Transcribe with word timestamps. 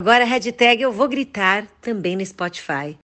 Agora 0.00 0.22
a 0.22 0.26
hashtag 0.28 0.80
eu 0.80 0.92
vou 0.92 1.08
gritar 1.08 1.66
também 1.82 2.14
no 2.14 2.24
Spotify. 2.24 2.96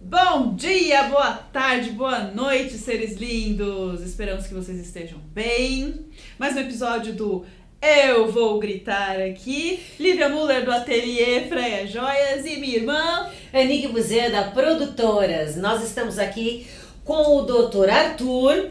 Bom 0.00 0.54
dia, 0.54 1.02
boa 1.08 1.32
tarde, 1.32 1.90
boa 1.90 2.30
noite, 2.30 2.74
seres 2.74 3.16
lindos! 3.16 4.02
Esperamos 4.02 4.46
que 4.46 4.54
vocês 4.54 4.78
estejam 4.78 5.18
bem. 5.18 6.06
Mais 6.38 6.54
um 6.54 6.60
episódio 6.60 7.12
do 7.12 7.44
Eu 7.82 8.30
Vou 8.30 8.60
Gritar 8.60 9.20
aqui. 9.20 9.80
Lívia 9.98 10.28
Muller 10.28 10.64
do 10.64 10.70
Ateliê 10.70 11.48
Freia 11.48 11.88
Joias 11.88 12.46
e 12.46 12.60
minha 12.60 12.76
irmã 12.76 13.28
Anique 13.52 13.88
Buzê 13.88 14.30
da 14.30 14.44
Produtoras. 14.44 15.56
Nós 15.56 15.82
estamos 15.82 16.20
aqui 16.20 16.68
com 17.04 17.38
o 17.38 17.42
Dr. 17.42 17.90
Arthur. 17.90 18.70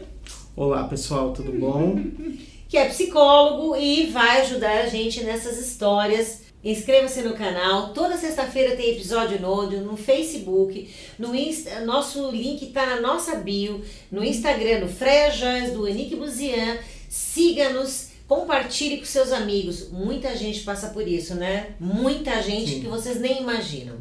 Olá 0.56 0.84
pessoal, 0.84 1.34
tudo 1.34 1.52
bom? 1.52 2.00
que 2.66 2.78
é 2.78 2.88
psicólogo 2.88 3.76
e 3.76 4.06
vai 4.06 4.40
ajudar 4.40 4.78
a 4.78 4.86
gente 4.86 5.22
nessas 5.22 5.58
histórias 5.58 6.45
Inscreva-se 6.64 7.22
no 7.22 7.34
canal. 7.34 7.92
Toda 7.92 8.16
sexta-feira 8.16 8.74
tem 8.74 8.90
episódio 8.90 9.40
novo 9.40 9.76
no 9.76 9.96
Facebook. 9.96 10.92
No 11.18 11.34
Insta, 11.34 11.80
nosso 11.80 12.30
link 12.30 12.66
está 12.66 12.86
na 12.86 13.00
nossa 13.00 13.36
bio. 13.36 13.84
No 14.10 14.24
Instagram, 14.24 14.80
no 14.80 14.88
Freia 14.88 15.30
Joias, 15.30 15.72
do 15.72 15.86
Enique 15.86 16.16
Buzian. 16.16 16.78
Siga-nos. 17.08 18.08
Compartilhe 18.26 18.98
com 18.98 19.04
seus 19.04 19.30
amigos. 19.30 19.88
Muita 19.90 20.34
gente 20.36 20.60
passa 20.60 20.88
por 20.88 21.06
isso, 21.06 21.36
né? 21.36 21.68
Muita 21.78 22.42
gente 22.42 22.72
Sim. 22.72 22.80
que 22.80 22.88
vocês 22.88 23.20
nem 23.20 23.40
imaginam. 23.40 23.98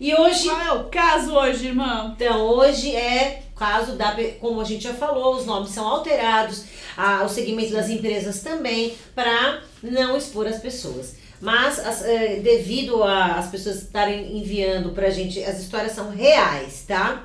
E 0.00 0.14
hoje. 0.14 0.48
Qual 0.48 0.60
é 0.62 0.72
o 0.72 0.84
caso 0.84 1.34
hoje, 1.34 1.66
irmão? 1.66 2.14
Então, 2.16 2.40
hoje 2.46 2.96
é 2.96 3.42
caso 3.54 3.96
da. 3.96 4.16
Como 4.40 4.62
a 4.62 4.64
gente 4.64 4.84
já 4.84 4.94
falou, 4.94 5.36
os 5.36 5.44
nomes 5.44 5.70
são 5.70 5.86
alterados, 5.86 6.64
a, 6.96 7.22
o 7.24 7.28
segmento 7.28 7.74
das 7.74 7.90
empresas 7.90 8.40
também, 8.40 8.94
para 9.14 9.62
não 9.82 10.16
expor 10.16 10.46
as 10.46 10.58
pessoas. 10.58 11.19
Mas 11.40 11.78
as, 11.78 12.04
é, 12.04 12.36
devido 12.36 13.02
às 13.02 13.48
pessoas 13.48 13.76
estarem 13.82 14.36
enviando 14.36 14.90
pra 14.90 15.08
gente, 15.08 15.42
as 15.42 15.58
histórias 15.58 15.92
são 15.92 16.10
reais, 16.10 16.84
tá? 16.86 17.24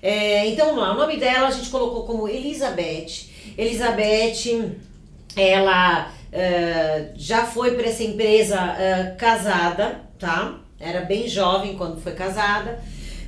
É, 0.00 0.46
então 0.48 0.66
vamos 0.66 0.82
lá, 0.82 0.92
o 0.92 0.98
nome 0.98 1.16
dela 1.16 1.48
a 1.48 1.50
gente 1.50 1.70
colocou 1.70 2.04
como 2.04 2.28
Elizabeth. 2.28 3.30
Elizabeth, 3.58 4.76
ela 5.36 6.12
é, 6.32 7.10
já 7.16 7.44
foi 7.44 7.72
para 7.72 7.88
essa 7.88 8.02
empresa 8.02 8.58
é, 8.78 9.14
casada, 9.18 10.00
tá? 10.18 10.58
Era 10.78 11.02
bem 11.02 11.28
jovem 11.28 11.76
quando 11.76 12.00
foi 12.00 12.12
casada. 12.12 12.82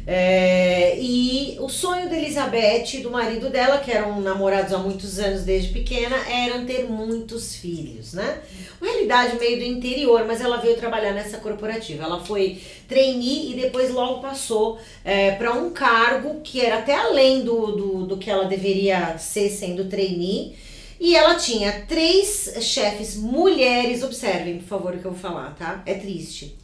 É, 0.06 0.98
e 1.00 1.56
o 1.60 1.68
sonho 1.68 2.10
da 2.10 2.16
Elizabeth 2.16 2.94
e 2.94 3.00
do 3.00 3.10
marido 3.10 3.48
dela, 3.48 3.78
que 3.78 3.90
eram 3.90 4.20
namorados 4.20 4.72
há 4.72 4.78
muitos 4.78 5.18
anos 5.18 5.42
desde 5.42 5.72
pequena, 5.72 6.16
eram 6.28 6.66
ter 6.66 6.84
muitos 6.84 7.56
filhos, 7.56 8.12
né? 8.12 8.38
Uma 8.80 8.90
realidade 8.90 9.38
meio 9.38 9.58
do 9.58 9.64
interior, 9.64 10.24
mas 10.26 10.42
ela 10.42 10.58
veio 10.58 10.76
trabalhar 10.76 11.12
nessa 11.12 11.38
corporativa. 11.38 12.04
Ela 12.04 12.22
foi 12.22 12.60
trainee 12.86 13.52
e 13.52 13.54
depois 13.54 13.90
logo 13.90 14.20
passou 14.20 14.78
é, 15.02 15.30
para 15.32 15.52
um 15.52 15.70
cargo 15.70 16.40
que 16.42 16.60
era 16.60 16.78
até 16.78 16.94
além 16.94 17.42
do, 17.42 17.72
do, 17.72 18.06
do 18.06 18.16
que 18.18 18.30
ela 18.30 18.44
deveria 18.44 19.16
ser 19.16 19.48
sendo 19.48 19.86
trainee. 19.86 20.54
E 21.00 21.16
ela 21.16 21.34
tinha 21.34 21.84
três 21.88 22.56
chefes 22.60 23.16
mulheres, 23.16 24.02
observem 24.02 24.58
por 24.58 24.66
favor 24.66 24.94
o 24.94 24.98
que 24.98 25.04
eu 25.04 25.12
vou 25.12 25.20
falar, 25.20 25.54
tá? 25.54 25.82
É 25.86 25.94
triste 25.94 26.56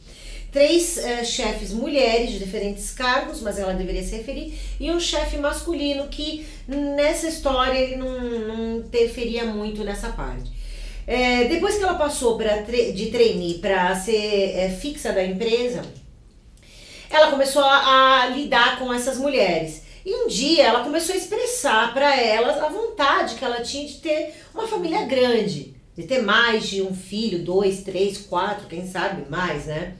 três 0.51 0.98
uh, 0.98 1.25
chefes 1.25 1.73
mulheres 1.73 2.31
de 2.31 2.39
diferentes 2.39 2.91
cargos, 2.91 3.41
mas 3.41 3.59
ela 3.59 3.73
deveria 3.73 4.03
se 4.03 4.17
referir, 4.17 4.59
e 4.79 4.91
um 4.91 4.98
chefe 4.98 5.37
masculino 5.37 6.09
que 6.09 6.47
nessa 6.67 7.29
história 7.29 7.79
ele 7.79 7.97
não, 7.97 8.20
não 8.20 8.77
interferia 8.79 9.45
muito 9.45 9.84
nessa 9.84 10.11
parte. 10.11 10.51
É, 11.07 11.45
depois 11.45 11.77
que 11.77 11.83
ela 11.83 11.95
passou 11.95 12.37
pra, 12.37 12.59
de 12.59 13.11
trainee 13.11 13.59
para 13.59 13.95
ser 13.97 14.53
é, 14.57 14.70
fixa 14.70 15.12
da 15.12 15.25
empresa, 15.25 15.83
ela 17.11 17.31
começou 17.31 17.62
a, 17.62 18.23
a, 18.23 18.27
lidar 18.29 18.79
com 18.79 18.92
essas 18.92 19.19
mulheres. 19.19 19.83
E 20.07 20.14
um 20.14 20.29
dia 20.29 20.64
ela 20.64 20.85
começou 20.85 21.14
a 21.14 21.19
expressar 21.19 21.92
para 21.92 22.17
elas 22.17 22.62
a 22.62 22.69
vontade 22.69 23.35
que 23.35 23.45
ela 23.45 23.61
tinha 23.61 23.86
de 23.86 23.95
ter 23.95 24.35
uma 24.55 24.67
família 24.67 25.05
grande, 25.05 25.74
de 25.97 26.05
ter 26.05 26.23
mais 26.23 26.69
de 26.69 26.80
um 26.80 26.95
filho, 26.95 27.45
dois, 27.45 27.83
três, 27.83 28.19
quatro, 28.19 28.69
quem 28.69 28.86
sabe 28.86 29.29
mais, 29.29 29.67
né? 29.67 29.95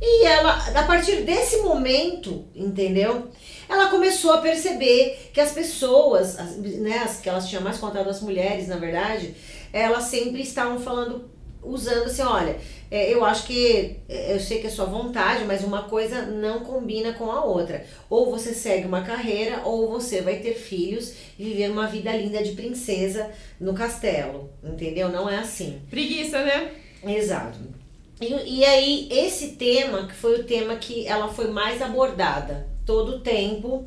E 0.00 0.24
ela, 0.24 0.56
a 0.74 0.82
partir 0.84 1.22
desse 1.22 1.58
momento, 1.58 2.46
entendeu? 2.54 3.28
Ela 3.68 3.88
começou 3.90 4.32
a 4.32 4.38
perceber 4.38 5.30
que 5.32 5.40
as 5.40 5.52
pessoas, 5.52 6.38
as, 6.38 6.56
né, 6.56 6.98
as 6.98 7.20
que 7.20 7.28
elas 7.28 7.48
tinham 7.48 7.62
mais 7.62 7.76
contato, 7.76 8.08
as 8.08 8.22
mulheres, 8.22 8.66
na 8.66 8.76
verdade, 8.76 9.34
elas 9.72 10.04
sempre 10.04 10.40
estavam 10.40 10.80
falando, 10.80 11.30
usando 11.62 12.04
assim, 12.04 12.22
olha, 12.22 12.56
é, 12.90 13.12
eu 13.12 13.24
acho 13.24 13.46
que, 13.46 13.98
é, 14.08 14.34
eu 14.34 14.40
sei 14.40 14.60
que 14.60 14.66
é 14.66 14.70
sua 14.70 14.86
vontade, 14.86 15.44
mas 15.44 15.62
uma 15.62 15.82
coisa 15.82 16.22
não 16.22 16.60
combina 16.60 17.12
com 17.12 17.30
a 17.30 17.44
outra. 17.44 17.84
Ou 18.08 18.30
você 18.30 18.54
segue 18.54 18.86
uma 18.86 19.02
carreira, 19.02 19.60
ou 19.64 19.88
você 19.90 20.22
vai 20.22 20.36
ter 20.36 20.54
filhos 20.54 21.12
e 21.38 21.44
viver 21.44 21.70
uma 21.70 21.86
vida 21.86 22.10
linda 22.16 22.42
de 22.42 22.52
princesa 22.52 23.30
no 23.60 23.74
castelo, 23.74 24.50
entendeu? 24.64 25.10
Não 25.10 25.28
é 25.28 25.38
assim. 25.38 25.80
Preguiça, 25.90 26.42
né? 26.42 26.72
Exato. 27.04 27.79
E, 28.20 28.58
e 28.58 28.64
aí, 28.64 29.08
esse 29.10 29.52
tema, 29.52 30.06
que 30.06 30.14
foi 30.14 30.40
o 30.40 30.44
tema 30.44 30.76
que 30.76 31.06
ela 31.06 31.28
foi 31.28 31.48
mais 31.48 31.80
abordada 31.80 32.68
todo 32.84 33.16
o 33.16 33.20
tempo, 33.20 33.86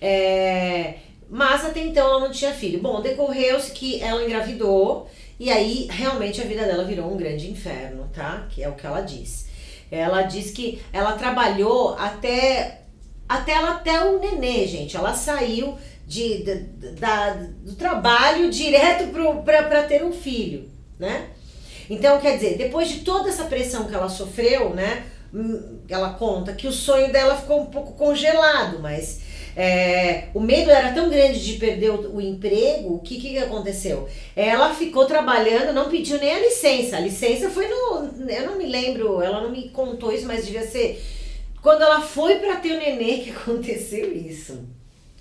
é, 0.00 0.94
mas 1.28 1.64
até 1.64 1.80
então 1.80 2.06
ela 2.06 2.20
não 2.20 2.30
tinha 2.30 2.52
filho. 2.52 2.80
Bom, 2.80 3.00
decorreu-se 3.00 3.72
que 3.72 4.00
ela 4.00 4.24
engravidou 4.24 5.08
e 5.38 5.50
aí 5.50 5.86
realmente 5.90 6.40
a 6.40 6.44
vida 6.44 6.64
dela 6.64 6.84
virou 6.84 7.12
um 7.12 7.16
grande 7.16 7.50
inferno, 7.50 8.08
tá? 8.12 8.46
Que 8.50 8.62
é 8.62 8.68
o 8.68 8.74
que 8.74 8.86
ela 8.86 9.00
diz. 9.00 9.46
Ela 9.90 10.22
diz 10.22 10.50
que 10.50 10.82
ela 10.92 11.12
trabalhou 11.12 11.94
até 11.94 12.82
até 13.28 13.52
ela 13.52 13.72
até 13.72 14.04
o 14.04 14.18
nenê, 14.18 14.66
gente. 14.66 14.96
Ela 14.96 15.14
saiu 15.14 15.76
de, 16.06 16.42
de 16.42 16.54
da, 16.98 17.34
do 17.34 17.74
trabalho 17.74 18.50
direto 18.50 19.12
para 19.44 19.82
ter 19.84 20.02
um 20.02 20.12
filho, 20.12 20.68
né? 20.98 21.28
Então, 21.88 22.20
quer 22.20 22.34
dizer, 22.36 22.56
depois 22.56 22.88
de 22.88 23.00
toda 23.00 23.28
essa 23.28 23.44
pressão 23.44 23.84
que 23.84 23.94
ela 23.94 24.08
sofreu, 24.08 24.70
né? 24.70 25.06
Hum, 25.32 25.78
ela 25.88 26.10
conta 26.14 26.52
que 26.52 26.66
o 26.66 26.72
sonho 26.72 27.12
dela 27.12 27.36
ficou 27.36 27.60
um 27.60 27.66
pouco 27.66 27.92
congelado, 27.92 28.78
mas 28.80 29.20
é, 29.60 30.28
o 30.34 30.40
medo 30.40 30.70
era 30.70 30.92
tão 30.92 31.10
grande 31.10 31.44
de 31.44 31.58
perder 31.58 31.90
o, 31.90 32.16
o 32.16 32.20
emprego, 32.20 32.94
o 32.94 33.00
que, 33.00 33.20
que 33.20 33.38
aconteceu? 33.38 34.08
Ela 34.36 34.72
ficou 34.72 35.04
trabalhando, 35.04 35.74
não 35.74 35.90
pediu 35.90 36.18
nem 36.18 36.32
a 36.32 36.38
licença. 36.38 36.96
A 36.96 37.00
licença 37.00 37.50
foi 37.50 37.66
no. 37.66 38.08
Eu 38.28 38.46
não 38.46 38.56
me 38.56 38.66
lembro, 38.66 39.20
ela 39.20 39.40
não 39.40 39.50
me 39.50 39.68
contou 39.70 40.12
isso, 40.12 40.26
mas 40.26 40.46
devia 40.46 40.66
ser. 40.66 41.04
Quando 41.60 41.82
ela 41.82 42.00
foi 42.00 42.36
para 42.36 42.56
ter 42.56 42.72
o 42.72 42.78
nenê 42.78 43.18
que 43.18 43.30
aconteceu 43.36 44.14
isso. 44.16 44.60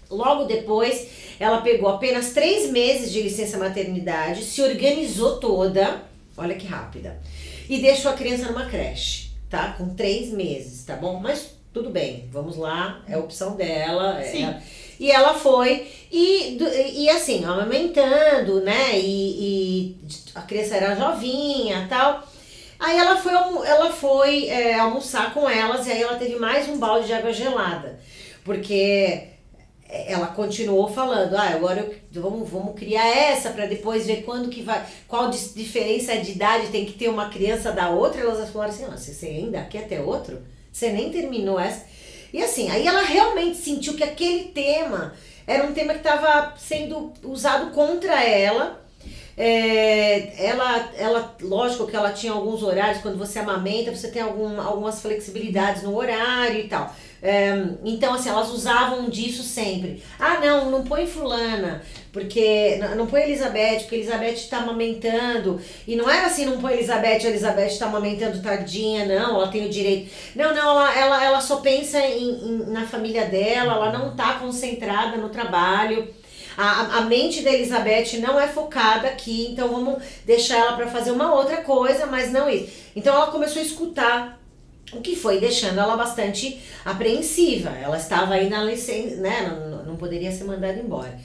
Logo 0.10 0.46
depois, 0.46 1.08
ela 1.40 1.62
pegou 1.62 1.90
apenas 1.90 2.32
três 2.32 2.72
meses 2.72 3.12
de 3.12 3.22
licença 3.22 3.58
maternidade, 3.58 4.44
se 4.44 4.62
organizou 4.62 5.38
toda 5.38 6.07
Olha 6.38 6.56
que 6.56 6.68
rápida. 6.68 7.20
E 7.68 7.80
deixou 7.80 8.12
a 8.12 8.14
criança 8.14 8.46
numa 8.52 8.68
creche, 8.68 9.32
tá? 9.50 9.74
Com 9.78 9.90
três 9.96 10.32
meses, 10.32 10.86
tá 10.86 10.96
bom? 10.96 11.20
Mas 11.20 11.58
tudo 11.74 11.90
bem, 11.90 12.30
vamos 12.32 12.56
lá, 12.56 13.02
é 13.08 13.16
a 13.16 13.20
opção 13.20 13.56
dela. 13.56 14.20
É 14.22 14.24
Sim. 14.24 14.46
É, 14.46 14.62
e 15.00 15.12
ela 15.12 15.34
foi, 15.34 15.88
e, 16.12 16.58
e 16.94 17.10
assim, 17.10 17.46
amamentando, 17.46 18.62
né? 18.62 18.98
E, 19.00 19.40
e 19.40 19.98
a 20.34 20.42
criança 20.42 20.76
era 20.76 20.96
jovinha 20.96 21.88
tal. 21.90 22.28
Aí 22.80 22.98
ela 22.98 23.18
foi, 23.18 23.34
ela 23.34 23.92
foi 23.92 24.48
é, 24.48 24.76
almoçar 24.76 25.34
com 25.34 25.50
elas 25.50 25.88
e 25.88 25.92
aí 25.92 26.02
ela 26.02 26.18
teve 26.18 26.36
mais 26.36 26.68
um 26.70 26.78
balde 26.78 27.08
de 27.08 27.14
água 27.14 27.34
gelada. 27.34 28.00
Porque 28.44 29.28
ela 29.90 30.28
continuou 30.28 30.90
falando, 30.90 31.36
ah, 31.36 31.50
agora 31.50 31.80
eu, 32.14 32.22
vamos, 32.22 32.50
vamos 32.50 32.76
criar 32.76 33.08
essa 33.08 33.52
para 33.52 33.66
depois 33.66 34.06
ver 34.06 34.24
quando 34.24 34.50
que 34.50 34.62
vai, 34.62 34.86
qual 35.08 35.30
diferença 35.30 36.18
de 36.18 36.32
idade 36.32 36.68
tem 36.68 36.86
que 36.86 36.94
ter 36.94 37.08
uma 37.08 37.30
criança 37.30 37.72
da 37.72 37.90
outra. 37.90 38.22
Elas 38.22 38.50
falaram 38.50 38.74
assim, 38.74 38.86
ah, 38.86 38.98
você 38.98 39.26
ainda 39.26 39.62
quer 39.64 39.88
ter 39.88 40.02
outro? 40.02 40.42
Você 40.72 40.92
nem 40.92 41.10
terminou 41.10 41.60
essa. 41.60 41.86
E 42.34 42.44
assim, 42.44 42.70
aí 42.70 42.86
ela 42.86 43.02
realmente 43.02 43.58
sentiu 43.58 43.94
que 43.96 44.04
aquele 44.04 44.46
tema 44.46 45.14
era 45.46 45.66
um 45.66 45.74
tema 45.74 45.94
que 45.94 46.00
estava 46.00 46.54
sendo 46.58 47.14
usado 47.24 47.72
contra 47.72 48.22
ela. 48.22 48.86
É, 49.40 50.46
ela, 50.46 50.92
ela, 50.98 51.36
lógico 51.42 51.88
que 51.88 51.96
ela 51.96 52.12
tinha 52.12 52.34
alguns 52.34 52.64
horários, 52.64 53.02
quando 53.02 53.18
você 53.18 53.40
amamenta, 53.40 53.96
você 53.96 54.10
tem 54.10 54.22
algum, 54.22 54.60
algumas 54.60 55.02
flexibilidades 55.02 55.84
no 55.84 55.96
horário 55.96 56.60
e 56.60 56.68
tal. 56.68 56.94
Então, 57.84 58.14
assim, 58.14 58.30
elas 58.30 58.50
usavam 58.52 59.10
disso 59.10 59.42
sempre. 59.44 60.04
Ah, 60.20 60.40
não, 60.40 60.70
não 60.70 60.84
põe 60.84 61.08
fulana, 61.08 61.82
porque. 62.12 62.80
Não, 62.96 63.08
põe 63.08 63.24
Elizabeth, 63.24 63.80
porque 63.82 63.96
Elizabeth 63.96 64.34
está 64.34 64.58
amamentando. 64.58 65.60
E 65.88 65.96
não 65.96 66.10
era 66.10 66.28
assim, 66.28 66.46
não 66.46 66.60
põe 66.60 66.74
Elizabeth, 66.74 67.26
Elizabeth 67.26 67.68
está 67.68 67.88
amamentando 67.88 68.42
tardinha, 68.42 69.06
não, 69.06 69.36
ela 69.36 69.48
tem 69.48 69.66
o 69.66 69.70
direito. 69.70 70.12
Não, 70.36 70.54
não, 70.54 70.70
ela, 70.70 70.98
ela, 70.98 71.24
ela 71.24 71.42
só 71.42 71.58
pensa 71.58 72.00
em, 72.00 72.30
em 72.30 72.58
na 72.68 72.86
família 72.86 73.26
dela, 73.26 73.74
ela 73.74 73.92
não 73.92 74.12
está 74.12 74.34
concentrada 74.34 75.18
no 75.18 75.30
trabalho. 75.30 76.08
A, 76.58 76.98
a 76.98 77.02
mente 77.02 77.44
da 77.44 77.54
Elizabeth 77.54 78.20
não 78.20 78.40
é 78.40 78.48
focada 78.48 79.08
aqui, 79.08 79.48
então 79.52 79.68
vamos 79.68 80.02
deixar 80.26 80.58
ela 80.58 80.74
para 80.76 80.88
fazer 80.88 81.12
uma 81.12 81.36
outra 81.36 81.58
coisa, 81.58 82.08
mas 82.08 82.32
não 82.32 82.50
isso. 82.50 82.88
Então 82.96 83.16
ela 83.16 83.28
começou 83.28 83.62
a 83.62 83.66
escutar 83.66 84.37
O 84.94 85.02
que 85.02 85.16
foi 85.16 85.40
deixando 85.40 85.80
ela 85.80 85.98
bastante 85.98 86.60
apreensiva. 86.86 87.70
Ela 87.70 87.98
estava 87.98 88.36
aí 88.36 88.50
na 88.50 88.64
licença, 88.64 89.18
né? 89.18 89.42
Não, 89.48 89.84
não 89.84 89.96
poderia 89.98 90.32
ser 90.32 90.46
mandada 90.46 90.80
embora. 90.80 91.20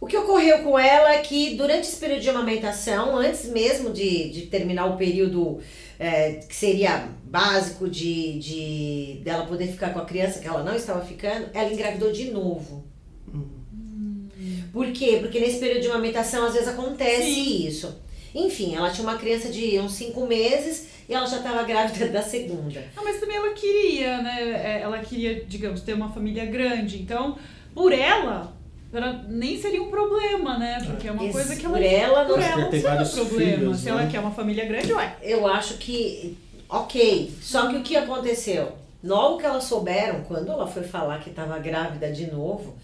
O 0.00 0.06
que 0.06 0.16
ocorreu 0.16 0.64
com 0.64 0.76
ela 0.76 1.12
é 1.12 1.18
que 1.18 1.54
durante 1.54 1.86
esse 1.86 1.96
período 1.96 2.22
de 2.22 2.30
amamentação, 2.30 3.16
antes 3.16 3.44
mesmo 3.46 3.92
de, 3.92 4.30
de 4.30 4.42
terminar 4.46 4.86
o 4.86 4.96
período 4.96 5.60
é, 5.96 6.32
que 6.32 6.56
seria 6.56 7.08
básico 7.22 7.88
de, 7.88 8.38
de 8.40 9.20
dela 9.22 9.46
poder 9.46 9.68
ficar 9.68 9.92
com 9.92 10.00
a 10.00 10.04
criança 10.04 10.40
que 10.40 10.48
ela 10.48 10.64
não 10.64 10.74
estava 10.74 11.04
ficando, 11.04 11.50
ela 11.54 11.72
engravidou 11.72 12.10
de 12.10 12.32
novo. 12.32 12.84
Hum. 13.32 14.26
Por 14.72 14.90
quê? 14.90 15.18
Porque 15.20 15.38
nesse 15.38 15.60
período 15.60 15.82
de 15.82 15.88
amamentação 15.88 16.46
às 16.46 16.54
vezes 16.54 16.68
acontece 16.68 17.22
Sim. 17.22 17.66
isso. 17.66 18.02
Enfim, 18.34 18.74
ela 18.74 18.90
tinha 18.90 19.06
uma 19.06 19.18
criança 19.18 19.50
de 19.50 19.78
uns 19.78 19.92
cinco 19.92 20.26
meses 20.26 20.88
ela 21.14 21.26
já 21.26 21.38
estava 21.38 21.62
grávida 21.62 22.08
da 22.08 22.22
segunda. 22.22 22.82
Ah, 22.96 23.00
mas 23.04 23.18
também 23.20 23.36
ela 23.36 23.52
queria, 23.52 24.22
né? 24.22 24.42
É, 24.42 24.80
ela 24.82 24.98
queria, 24.98 25.44
digamos, 25.44 25.80
ter 25.82 25.94
uma 25.94 26.10
família 26.10 26.44
grande. 26.46 27.00
Então, 27.00 27.36
por 27.74 27.92
ela, 27.92 28.52
ela 28.92 29.24
nem 29.28 29.60
seria 29.60 29.82
um 29.82 29.90
problema, 29.90 30.58
né? 30.58 30.78
Porque 30.84 31.08
é 31.08 31.12
uma 31.12 31.24
Isso, 31.24 31.32
coisa 31.32 31.56
que 31.56 31.64
ela. 31.64 31.76
Por 31.76 31.84
ela, 31.84 32.24
por 32.24 32.40
ela 32.40 32.56
não 32.56 32.70
seria 32.70 32.90
um 33.02 33.26
problema. 33.26 33.58
Filhos, 33.58 33.78
Se 33.78 33.84
né? 33.86 33.90
ela 33.90 34.06
quer 34.06 34.20
uma 34.20 34.30
família 34.30 34.64
grande, 34.66 34.92
ué. 34.92 35.16
Eu 35.22 35.46
acho 35.46 35.78
que. 35.78 36.36
Ok. 36.68 37.32
Só 37.40 37.68
que 37.68 37.76
o 37.76 37.82
que 37.82 37.96
aconteceu? 37.96 38.72
Logo 39.02 39.38
que 39.38 39.46
elas 39.46 39.64
souberam, 39.64 40.22
quando 40.24 40.50
ela 40.50 40.66
foi 40.66 40.82
falar 40.84 41.18
que 41.20 41.30
estava 41.30 41.58
grávida 41.58 42.12
de 42.12 42.30
novo, 42.30 42.76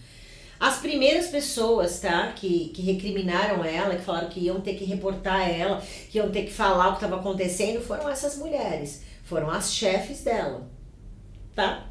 as 0.59 0.77
primeiras 0.77 1.27
pessoas, 1.27 1.99
tá, 1.99 2.33
que, 2.35 2.69
que 2.69 2.81
recriminaram 2.81 3.63
ela, 3.63 3.95
que 3.95 4.03
falaram 4.03 4.29
que 4.29 4.41
iam 4.41 4.59
ter 4.59 4.75
que 4.75 4.83
reportar 4.83 5.49
ela, 5.49 5.81
que 6.09 6.17
iam 6.17 6.29
ter 6.29 6.43
que 6.43 6.51
falar 6.51 6.89
o 6.89 6.91
que 6.91 7.03
estava 7.03 7.19
acontecendo, 7.19 7.81
foram 7.81 8.09
essas 8.09 8.37
mulheres. 8.37 9.03
Foram 9.23 9.49
as 9.49 9.73
chefes 9.73 10.21
dela, 10.21 10.67
tá? 11.55 11.89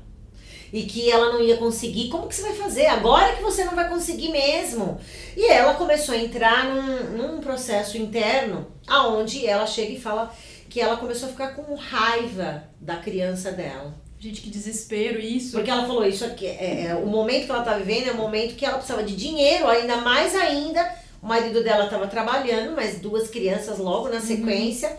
e 0.73 0.83
que 0.83 1.11
ela 1.11 1.33
não 1.33 1.41
ia 1.41 1.57
conseguir, 1.57 2.09
como 2.09 2.29
que 2.29 2.35
você 2.35 2.43
vai 2.43 2.55
fazer? 2.55 2.87
Agora 2.87 3.35
que 3.35 3.43
você 3.43 3.65
não 3.65 3.75
vai 3.75 3.89
conseguir 3.89 4.31
mesmo. 4.31 5.01
E 5.37 5.47
ela 5.47 5.75
começou 5.75 6.15
a 6.15 6.19
entrar 6.19 6.67
num, 6.67 7.17
num 7.17 7.41
processo 7.41 7.97
interno 7.97 8.67
aonde 8.87 9.47
ela 9.47 9.67
chega 9.67 9.93
e 9.93 10.01
fala 10.01 10.33
que 10.69 10.81
ela 10.81 10.97
começou 10.97 11.29
a 11.29 11.33
ficar 11.33 11.55
com 11.55 11.75
raiva 11.75 12.65
da 12.81 12.97
criança 12.97 13.53
dela. 13.53 13.95
Gente, 14.21 14.41
que 14.41 14.51
desespero 14.51 15.21
isso. 15.21 15.53
Porque 15.53 15.71
ela 15.71 15.87
falou 15.87 16.05
isso 16.05 16.25
aqui, 16.25 16.47
é, 16.47 16.87
é, 16.87 16.95
o 16.95 17.07
momento 17.07 17.47
que 17.47 17.51
ela 17.53 17.63
tá 17.63 17.79
vivendo 17.79 18.09
é 18.09 18.13
o 18.13 18.17
momento 18.17 18.57
que 18.57 18.65
ela 18.65 18.75
precisava 18.75 19.05
de 19.05 19.15
dinheiro, 19.15 19.69
ainda 19.69 19.99
mais 19.99 20.35
ainda. 20.35 20.97
O 21.23 21.27
marido 21.27 21.63
dela 21.63 21.85
estava 21.85 22.07
trabalhando, 22.07 22.75
mas 22.75 23.01
duas 23.01 23.29
crianças 23.29 23.79
logo 23.79 24.09
na 24.09 24.17
uhum. 24.17 24.21
sequência. 24.21 24.89
Uhum. 24.89 24.97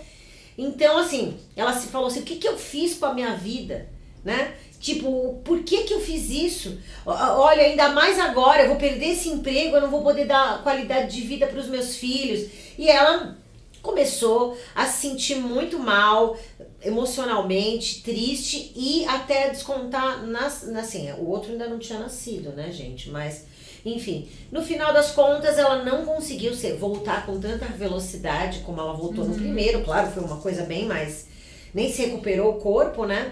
Então, 0.67 0.97
assim, 0.97 1.37
ela 1.55 1.73
se 1.73 1.87
falou 1.87 2.07
assim: 2.07 2.21
o 2.21 2.23
que, 2.23 2.37
que 2.37 2.47
eu 2.47 2.57
fiz 2.57 2.95
com 2.95 3.05
a 3.05 3.13
minha 3.13 3.35
vida? 3.35 3.89
Né? 4.23 4.53
Tipo, 4.79 5.41
por 5.43 5.63
que 5.63 5.83
que 5.83 5.93
eu 5.93 5.99
fiz 5.99 6.29
isso? 6.29 6.77
Olha, 7.05 7.63
ainda 7.63 7.89
mais 7.89 8.17
agora, 8.17 8.63
eu 8.63 8.67
vou 8.69 8.77
perder 8.77 9.11
esse 9.11 9.27
emprego, 9.27 9.75
eu 9.75 9.81
não 9.81 9.89
vou 9.89 10.01
poder 10.01 10.25
dar 10.25 10.63
qualidade 10.63 11.13
de 11.13 11.27
vida 11.27 11.47
para 11.47 11.59
os 11.59 11.67
meus 11.67 11.97
filhos. 11.97 12.49
E 12.77 12.89
ela 12.89 13.37
começou 13.81 14.57
a 14.75 14.85
se 14.85 15.07
sentir 15.07 15.35
muito 15.35 15.79
mal, 15.79 16.37
emocionalmente, 16.83 18.03
triste 18.03 18.71
e 18.75 19.05
até 19.05 19.49
descontar 19.49 20.25
nas, 20.25 20.67
assim, 20.69 21.11
o 21.13 21.27
outro 21.27 21.51
ainda 21.51 21.67
não 21.67 21.79
tinha 21.79 21.99
nascido, 21.99 22.51
né, 22.51 22.71
gente? 22.71 23.09
Mas 23.09 23.47
enfim, 23.85 24.27
no 24.51 24.61
final 24.61 24.93
das 24.93 25.11
contas 25.11 25.57
ela 25.57 25.83
não 25.83 26.05
conseguiu 26.05 26.53
ser, 26.53 26.75
voltar 26.75 27.25
com 27.25 27.39
tanta 27.39 27.65
velocidade 27.65 28.59
como 28.59 28.81
ela 28.81 28.91
voltou 28.91 29.23
uhum. 29.23 29.31
no 29.31 29.35
primeiro, 29.35 29.83
claro, 29.85 30.11
foi 30.11 30.21
uma 30.21 30.37
coisa 30.37 30.63
bem 30.63 30.85
mais 30.85 31.29
nem 31.73 31.91
se 31.91 32.03
recuperou 32.03 32.51
o 32.51 32.59
corpo, 32.59 33.05
né? 33.05 33.31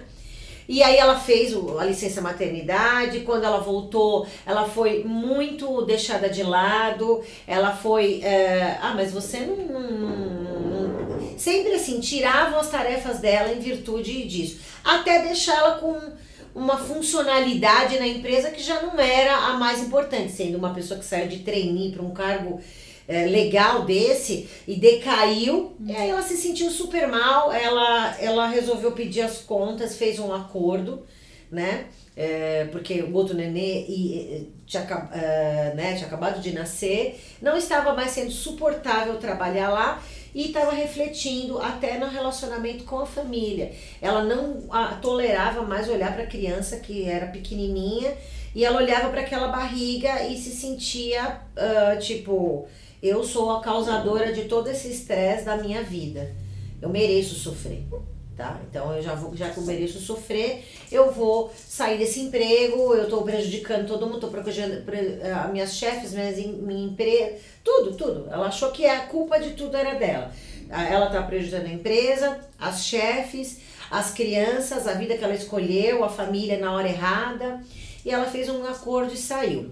E 0.67 0.83
aí 0.83 0.97
ela 0.97 1.17
fez 1.17 1.55
a 1.79 1.85
licença 1.85 2.19
maternidade, 2.19 3.21
quando 3.21 3.45
ela 3.45 3.59
voltou, 3.59 4.27
ela 4.45 4.65
foi 4.67 5.01
muito 5.05 5.81
deixada 5.83 6.29
de 6.29 6.43
lado, 6.43 7.23
ela 7.47 7.73
foi. 7.73 8.21
É, 8.21 8.77
ah, 8.81 8.93
mas 8.93 9.13
você 9.13 9.39
não, 9.39 9.55
não, 9.55 9.91
não, 9.91 10.37
Sempre 11.38 11.74
assim, 11.74 12.00
tiravam 12.00 12.60
as 12.60 12.69
tarefas 12.69 13.19
dela 13.19 13.54
em 13.54 13.60
virtude 13.60 14.28
disso. 14.28 14.60
Até 14.84 15.22
deixá-la 15.22 15.78
com 15.78 15.95
uma 16.56 16.78
funcionalidade 16.78 18.00
na 18.00 18.07
empresa 18.07 18.50
que 18.50 18.62
já 18.62 18.81
não 18.81 19.00
era 19.00 19.36
a 19.36 19.54
mais 19.54 19.81
importante, 19.84 20.31
sendo 20.31 20.57
uma 20.57 20.74
pessoa 20.74 21.00
que 21.00 21.06
saiu 21.06 21.28
de 21.28 21.39
trainee 21.39 21.92
para 21.92 22.01
um 22.01 22.12
cargo 22.12 22.60
é, 23.07 23.25
legal 23.25 23.86
desse 23.86 24.50
e 24.68 24.75
decaiu. 24.75 25.75
E 25.86 25.95
aí 25.95 26.10
ela 26.10 26.24
se 26.24 26.36
sentiu 26.36 26.72
super 26.72 27.07
mal, 27.07 27.54
ela, 27.54 28.18
ela 28.19 28.48
resolveu 28.48 28.92
pedir 28.92 29.22
as 29.22 29.38
contas, 29.38 29.95
fez 29.95 30.18
um 30.18 30.34
acordo, 30.34 31.06
né? 31.51 31.86
É, 32.16 32.66
porque 32.72 33.04
o 33.04 33.13
outro 33.13 33.36
nenê 33.36 33.86
e, 33.88 34.51
tinha, 34.66 34.81
uh, 34.84 35.75
né, 35.75 35.94
tinha 35.94 36.07
acabado 36.07 36.42
de 36.42 36.51
nascer, 36.51 37.24
não 37.39 37.56
estava 37.56 37.94
mais 37.94 38.10
sendo 38.10 38.31
suportável 38.31 39.18
trabalhar 39.18 39.69
lá 39.69 40.01
e 40.33 40.47
estava 40.47 40.71
refletindo 40.71 41.59
até 41.59 41.97
no 41.97 42.07
relacionamento 42.07 42.83
com 42.83 43.00
a 43.00 43.06
família. 43.06 43.71
Ela 44.01 44.24
não 44.24 44.63
a, 44.69 44.95
tolerava 44.95 45.62
mais 45.63 45.89
olhar 45.89 46.13
para 46.13 46.24
a 46.24 46.27
criança 46.27 46.77
que 46.77 47.03
era 47.03 47.27
pequenininha 47.27 48.15
e 48.56 48.65
ela 48.65 48.77
olhava 48.77 49.09
para 49.09 49.21
aquela 49.21 49.47
barriga 49.47 50.27
e 50.27 50.38
se 50.38 50.51
sentia 50.51 51.41
uh, 51.56 52.00
tipo 52.00 52.68
eu 53.01 53.24
sou 53.24 53.51
a 53.51 53.62
causadora 53.62 54.33
de 54.33 54.45
todo 54.45 54.68
esse 54.69 54.89
estresse 54.89 55.45
da 55.45 55.57
minha 55.57 55.83
vida. 55.83 56.35
Eu 56.81 56.89
mereço 56.89 57.35
sofrer, 57.35 57.83
tá? 58.38 58.62
Então 58.69 58.95
eu 58.95 59.01
já 59.01 59.16
vou, 59.16 59.36
já 59.36 59.50
que 59.50 59.57
eu 59.57 59.63
mereço 59.63 60.00
sofrer, 60.00 60.63
eu 60.92 61.12
vou 61.12 61.51
sair 61.57 61.98
desse 61.98 62.22
emprego, 62.22 62.94
eu 62.94 63.06
estou 63.06 63.24
prejudicando 63.24 63.88
todo 63.88 64.06
mundo, 64.06 64.25
estou 64.25 64.30
prejudicando 64.30 64.86
as 65.44 65.51
minhas 65.51 65.74
chefes, 65.74 66.13
minhas, 66.13 66.38
minha 66.38 66.86
empresa, 66.86 67.38
tudo, 67.63 67.95
tudo. 67.98 68.30
Ela 68.31 68.48
achou 68.48 68.72
que 68.72 68.86
a 68.86 69.07
culpa 69.07 69.39
de 69.39 69.51
tudo 69.51 69.75
era 69.75 69.95
dela. 69.95 70.31
Ela 70.69 71.07
está 71.07 71.24
prejudicando 71.24 71.66
a 71.66 71.74
empresa, 71.74 72.39
as 72.60 72.86
chefes, 72.86 73.60
as 73.89 74.12
crianças, 74.12 74.86
a 74.86 74.94
vida 74.94 75.18
que 75.18 75.24
ela 75.24 75.34
escolheu, 75.34 76.04
a 76.04 76.10
família 76.10 76.60
na 76.60 76.72
hora 76.74 76.88
errada. 76.88 77.62
E 78.06 78.12
ela 78.12 78.25
fez 78.25 78.48
um 78.50 78.66
acordo 78.66 79.13
e 79.13 79.18
saiu. 79.18 79.72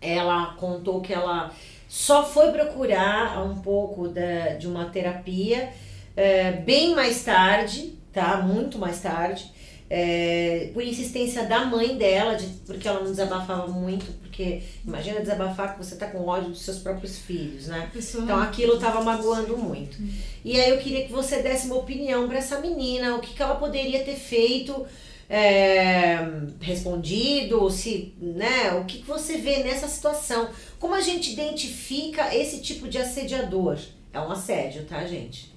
Ela 0.00 0.54
contou 0.58 1.00
que 1.00 1.12
ela 1.12 1.50
só 1.88 2.24
foi 2.24 2.50
procurar 2.50 3.42
um 3.44 3.56
pouco 3.60 4.08
da, 4.08 4.54
de 4.58 4.66
uma 4.66 4.86
terapia 4.86 5.72
é, 6.16 6.52
bem 6.52 6.94
mais 6.94 7.22
tarde, 7.22 7.94
tá? 8.12 8.38
Muito 8.38 8.78
mais 8.78 9.00
tarde. 9.00 9.54
É, 9.88 10.70
por 10.74 10.82
insistência 10.82 11.44
da 11.44 11.64
mãe 11.64 11.96
dela, 11.96 12.34
de, 12.34 12.46
porque 12.66 12.88
ela 12.88 13.00
não 13.00 13.10
desabafava 13.10 13.68
muito, 13.68 14.10
porque 14.20 14.62
imagina 14.84 15.20
desabafar 15.20 15.74
que 15.74 15.84
você 15.84 15.94
tá 15.94 16.08
com 16.08 16.26
ódio 16.26 16.50
dos 16.50 16.62
seus 16.62 16.78
próprios 16.78 17.18
filhos, 17.18 17.68
né? 17.68 17.88
Então 18.24 18.40
aquilo 18.42 18.80
tava 18.80 19.00
magoando 19.04 19.56
muito. 19.56 19.96
E 20.44 20.58
aí 20.60 20.70
eu 20.70 20.78
queria 20.78 21.06
que 21.06 21.12
você 21.12 21.40
desse 21.40 21.66
uma 21.66 21.76
opinião 21.76 22.26
para 22.26 22.38
essa 22.38 22.60
menina, 22.60 23.14
o 23.14 23.20
que, 23.20 23.32
que 23.32 23.40
ela 23.40 23.54
poderia 23.54 24.02
ter 24.02 24.16
feito 24.16 24.84
é, 25.30 26.18
respondido, 26.60 27.70
se, 27.70 28.14
né, 28.20 28.72
o 28.72 28.84
que, 28.84 28.98
que 28.98 29.06
você 29.06 29.36
vê 29.38 29.58
nessa 29.58 29.86
situação? 29.86 30.48
Como 30.80 30.94
a 30.94 31.00
gente 31.00 31.32
identifica 31.32 32.34
esse 32.34 32.60
tipo 32.60 32.88
de 32.88 32.98
assediador? 32.98 33.78
É 34.12 34.20
um 34.20 34.30
assédio, 34.30 34.84
tá, 34.84 35.04
gente? 35.06 35.55